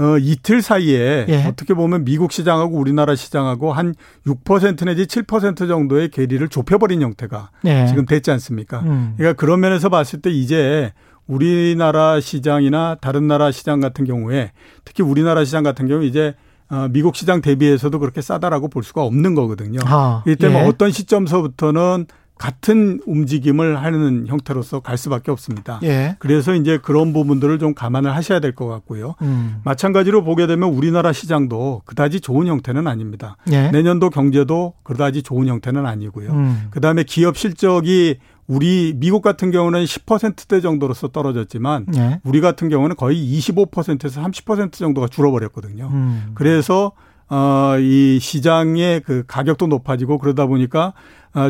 [0.00, 1.44] 어 이틀 사이에 예.
[1.44, 3.94] 어떻게 보면 미국 시장하고 우리나라 시장하고 한
[4.26, 7.86] 6% 내지 7% 정도의 괴리를 좁혀버린 형태가 예.
[7.86, 8.80] 지금 됐지 않습니까?
[8.80, 9.14] 음.
[9.18, 10.92] 그러니까 그런 면에서 봤을 때 이제
[11.26, 14.52] 우리나라 시장이나 다른 나라 시장 같은 경우에
[14.84, 16.34] 특히 우리나라 시장 같은 경우 이제
[16.70, 19.80] 어, 미국 시장 대비해서도 그렇게 싸다라고 볼 수가 없는 거거든요.
[19.84, 20.66] 아, 이기 때문에 예.
[20.66, 22.06] 어떤 시점서부터는
[22.40, 25.78] 같은 움직임을 하는 형태로서 갈 수밖에 없습니다.
[25.82, 26.16] 예.
[26.20, 29.14] 그래서 이제 그런 부분들을 좀 감안을 하셔야 될 것 같고요.
[29.20, 29.60] 음.
[29.62, 33.36] 마찬가지로 보게 되면 우리나라 시장도 그다지 좋은 형태는 아닙니다.
[33.52, 33.70] 예.
[33.70, 36.30] 내년도 경제도 그다지 좋은 형태는 아니고요.
[36.32, 36.68] 음.
[36.70, 38.16] 그다음에 기업 실적이
[38.46, 42.20] 우리 미국 같은 경우는 10%대 정도로서 떨어졌지만 예.
[42.24, 45.90] 우리 같은 경우는 거의 25%에서 30% 정도가 줄어버렸거든요.
[45.92, 46.30] 음.
[46.34, 46.92] 그래서
[47.28, 50.94] 어, 이 시장의 그 가격도 높아지고 그러다 보니까 어,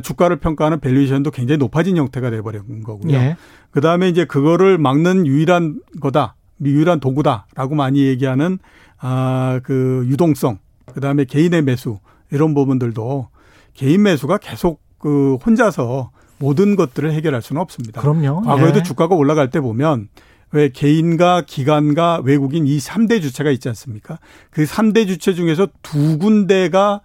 [0.03, 3.13] 주가를 평가하는 밸류에이션도 굉장히 높아진 형태가 돼버린 거고요.
[3.13, 3.37] 예.
[3.71, 8.59] 그 다음에 이제 그거를 막는 유일한 거다, 유일한 도구다라고 많이 얘기하는
[8.99, 10.59] 아, 그 유동성,
[10.93, 11.99] 그 다음에 개인의 매수
[12.31, 13.29] 이런 부분들도
[13.75, 18.01] 개인 매수가 계속 그 혼자서 모든 것들을 해결할 수는 없습니다.
[18.01, 18.43] 그럼요.
[18.43, 18.83] 과거에도 예.
[18.83, 20.09] 주가가 올라갈 때 보면
[20.53, 24.19] 왜 개인과 기관과 외국인 이 3대 주체가 있지 않습니까?
[24.51, 27.01] 그 3대 주체 중에서 두 군데가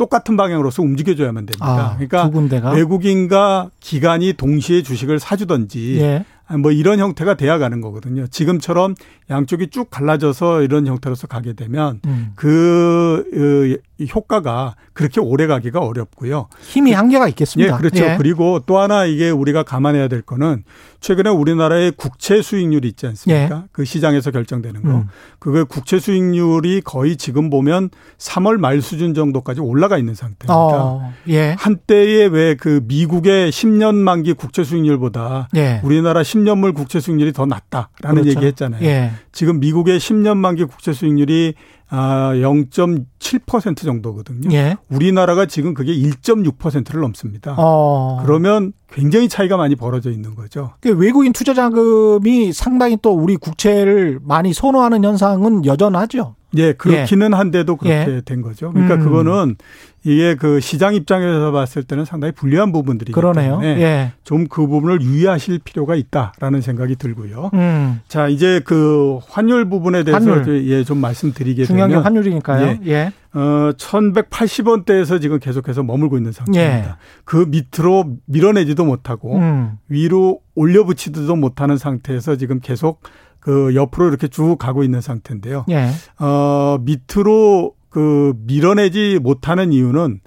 [0.00, 1.66] 똑같은 방향으로서 움직여줘야만 됩니다.
[1.66, 2.24] 아, 그러니까
[2.70, 6.24] 외국인과 기관이 동시에 주식을 사주든지 예.
[6.58, 8.26] 뭐 이런 형태가 돼야 가는 거거든요.
[8.26, 8.94] 지금처럼
[9.30, 12.32] 양쪽이 쭉 갈라져서 이런 형태로서 가게 되면 음.
[12.34, 13.78] 그
[14.14, 16.48] 효과가 그렇게 오래 가기가 어렵고요.
[16.62, 17.74] 힘이 한계가 있겠습니다.
[17.74, 18.04] 예, 그렇죠.
[18.04, 18.14] 예.
[18.16, 20.64] 그리고 또 하나 이게 우리가 감안해야 될 거는
[21.00, 23.56] 최근에 우리나라의 국채 수익률이 있지 않습니까?
[23.56, 23.68] 예.
[23.72, 24.88] 그 시장에서 결정되는 거.
[24.90, 25.04] 음.
[25.38, 30.54] 그거 국채 수익률이 거의 지금 보면 3월 말 수준 정도까지 올라가 있는 상태입니다.
[30.54, 31.54] 어, 예.
[31.58, 35.80] 한때에 왜 그 미국의 10년 만기 국채 수익률보다 예.
[35.84, 38.30] 우리나라 10 년물 국채 수익률이 더 낮다라는 그렇죠.
[38.30, 38.84] 얘기 했잖아요.
[38.84, 39.12] 예.
[39.32, 41.54] 지금 미국의 10년 만기 국채 수익률이
[41.92, 44.48] 아, 0.7% 정도거든요.
[44.52, 44.76] 예.
[44.88, 47.56] 우리나라가 지금 그게 1.6%를 넘습니다.
[47.58, 48.20] 어.
[48.22, 50.74] 그러면 굉장히 차이가 많이 벌어져 있는 거죠.
[50.84, 56.36] 외국인 투자 자금이 상당히 또 우리 국채를 많이 선호하는 현상은 여전하죠.
[56.56, 57.36] 예, 그렇기는 예.
[57.36, 58.20] 한데도 그렇게 예.
[58.24, 58.72] 된 거죠.
[58.72, 59.00] 그러니까 음.
[59.00, 59.56] 그거는
[60.02, 63.60] 이게 그 시장 입장에서 봤을 때는 상당히 불리한 부분들이기 그러네요.
[63.60, 64.12] 때문에 예.
[64.24, 67.50] 좀그 부분을 유의하실 필요가 있다라는 생각이 들고요.
[67.52, 68.00] 음.
[68.08, 70.66] 자, 이제 그 환율 부분에 대해서 환율.
[70.68, 72.78] 예, 좀 말씀드리게 중요한 되면 중요한 게 환율이니까요.
[72.86, 72.90] 예.
[72.90, 73.12] 예.
[73.32, 76.88] 어, 1180원대에서 지금 계속해서 머물고 있는 상태입니다.
[76.88, 76.94] 예.
[77.24, 79.78] 그 밑으로 밀어내지도 못하고 음.
[79.88, 83.02] 위로 올려붙이지도 못하는 상태에서 지금 계속
[83.40, 85.64] 그 옆으로 이렇게 쭉 가고 있는 상태인데요.
[85.70, 85.88] 예.
[86.18, 90.20] 어, 밑으로 그 밀어내지 못하는 이유는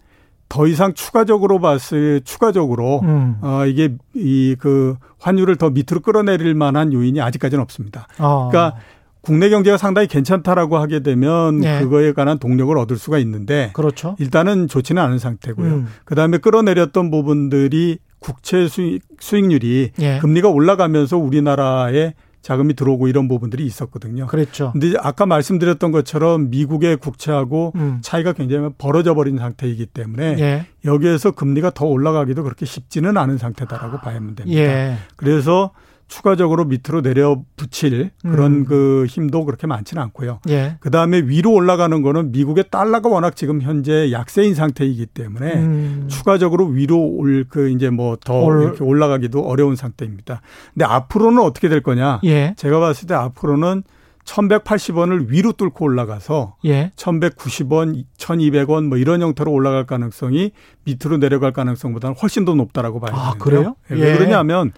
[0.50, 3.38] 더 이상 추가적으로 봤을 추가적으로 음.
[3.42, 8.08] 어 이게 이 그 환율을 더 밑으로 끌어내릴 만한 요인이 아직까지는 없습니다.
[8.20, 8.50] 어.
[8.52, 8.78] 그러니까
[9.22, 11.80] 국내 경제가 상당히 괜찮다라고 하게 되면 네.
[11.80, 14.16] 그거에 관한 동력을 얻을 수가 있는데 그렇죠.
[14.20, 15.68] 일단은 좋지는 않은 상태고요.
[15.74, 15.88] 음.
[16.04, 20.20] 그다음에 끌어내렸던 부분들이 국채 수익, 수익률이 예.
[20.20, 24.28] 금리가 올라가면서 우리나라에 자금이 들어오고 이런 부분들이 있었거든요.
[24.28, 24.72] 그렇죠.
[24.74, 28.00] 근데 아까 말씀드렸던 것처럼 미국의 국채하고 음.
[28.02, 30.66] 차이가 굉장히 벌어져 버린 상태이기 때문에 예.
[30.84, 34.60] 여기에서 금리가 더 올라가기도 그렇게 쉽지는 않은 상태다라고 봐야만 됩니다.
[34.60, 34.98] 예.
[35.16, 35.72] 그래서
[36.14, 38.66] 추가적으로 밑으로 내려 붙일 그런 음.
[38.66, 40.42] 그 힘도 그렇게 많지는 않고요.
[40.50, 40.78] 예.
[40.80, 46.06] 그 다음에 위로 올라가는 거는 미국의 달러가 워낙 지금 현재 약세인 상태이기 때문에 음.
[46.10, 50.42] 추가적으로 위로 올 그 이제 뭐 더 이렇게 올라가기도 어려운 상태입니다.
[50.74, 52.22] 근데 앞으로는 어떻게 될 거냐?
[52.26, 52.54] 예.
[52.58, 53.84] 제가 봤을 때 앞으로는
[54.26, 56.92] 1180원을 위로 뚫고 올라가서 예.
[56.96, 60.52] 1190원, 1200원 뭐 이런 형태로 올라갈 가능성이
[60.86, 63.40] 밑으로 내려갈 가능성보다는 훨씬 더 높다라고 봐야 아, 되는데요.
[63.40, 63.76] 그래요?
[63.92, 63.96] 예.
[64.12, 64.72] 왜 그러냐면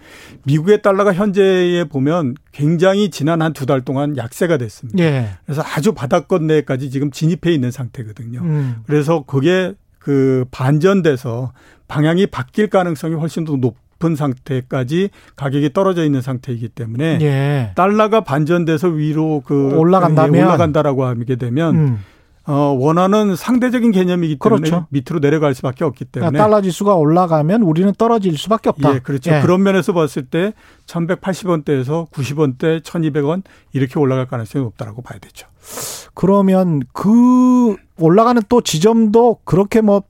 [0.44, 5.02] 미국의 달러가 현재에 보면 굉장히 지난 한 두 달 동안 약세가 됐습니다.
[5.02, 5.30] 예.
[5.44, 8.40] 그래서 아주 바닥권 내까지 지금 진입해 있는 상태거든요.
[8.40, 8.76] 음.
[8.86, 11.52] 그래서 그게 그 반전돼서
[11.88, 17.72] 방향이 바뀔 가능성이 훨씬 더 높, 높은 상태까지 가격이 떨어져 있는 상태이기 때문에 예.
[17.74, 21.98] 달러가 반전돼서 위로 그 올라간다면 예, 올라간다라고 하게 되면 음.
[22.48, 24.86] 어, 원하는 상대적인 개념이기 때문에 그렇죠.
[24.90, 28.94] 밑으로 내려갈 수밖에 없기 때문에 그러니까 달러 지수가 올라가면 우리는 떨어질 수밖에 없다.
[28.94, 29.34] 예, 그렇죠.
[29.34, 29.40] 예.
[29.40, 30.52] 그런 면에서 봤을 때
[30.86, 33.42] 1180원대에서 90원대, 1200원
[33.72, 35.48] 이렇게 올라갈 가능성이 높다라고 봐야 되죠.
[36.14, 40.06] 그러면 그 올라가는 또 지점도 그렇게 뭐팍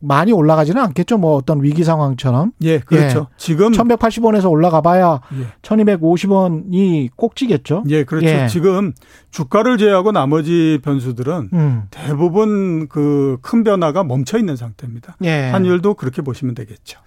[0.00, 1.18] 많이 올라가지는 않겠죠.
[1.18, 2.52] 뭐 어떤 위기 상황처럼.
[2.62, 3.26] 예, 그렇죠.
[3.30, 3.34] 예.
[3.36, 5.46] 지금 1180원에서 올라가 봐야 예.
[5.62, 7.84] 1250원이 꼭지겠죠.
[7.88, 8.26] 예, 그렇죠.
[8.26, 8.46] 예.
[8.48, 8.92] 지금
[9.30, 11.82] 주가를 제외하고 나머지 변수들은 음.
[11.90, 15.16] 대부분 그 큰 변화가 멈춰 있는 상태입니다.
[15.24, 15.50] 예.
[15.50, 17.00] 환율도 그렇게 보시면 되겠죠.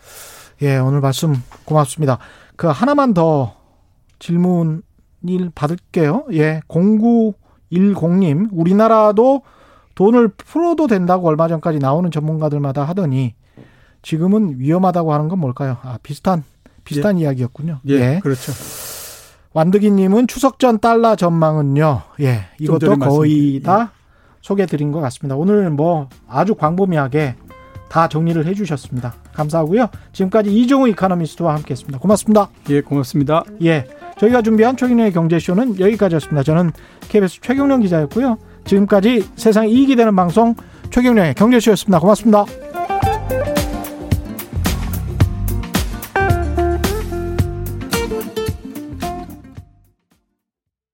[0.62, 1.36] 예, 오늘 말씀
[1.66, 2.18] 고맙습니다.
[2.56, 3.56] 그 하나만 더
[4.20, 4.82] 질문을
[5.56, 6.26] 받을게요.
[6.34, 9.42] 예, 0910님, 우리나라도
[9.96, 13.34] 돈을 풀어도 된다고 얼마 전까지 나오는 전문가들마다 하더니
[14.02, 15.78] 지금은 위험하다고 하는 건 뭘까요?
[15.84, 16.44] 아, 비슷한
[16.84, 17.24] 비슷한 예.
[17.24, 17.80] 이야기였군요.
[17.90, 18.20] 예, 예.
[18.22, 18.52] 그렇죠.
[19.54, 22.02] 완득이님은 추석 전 달러 전망은요.
[22.22, 24.02] 예, 이것도 거의 다 예.
[24.42, 25.36] 소개드린 것 같습니다.
[25.36, 27.36] 오늘 뭐 아주 광범위하게
[27.90, 29.14] 다 정리를 해주셨습니다.
[29.34, 29.90] 감사하고요.
[30.14, 32.00] 지금까지 이종우 이카노미스트와 함께했습니다.
[32.00, 32.50] 고맙습니다.
[32.70, 33.44] 예, 고맙습니다.
[33.64, 33.86] 예,
[34.18, 36.44] 저희가 준비한 최경영의 경제쇼는 여기까지였습니다.
[36.44, 36.72] 저는
[37.10, 38.38] KBS 최경영 기자였고요.
[38.72, 40.56] 지금까지 세상 이익이 되는 방송
[40.92, 42.00] 최경령의 경제쇼였습니다.
[42.00, 42.46] 고맙습니다.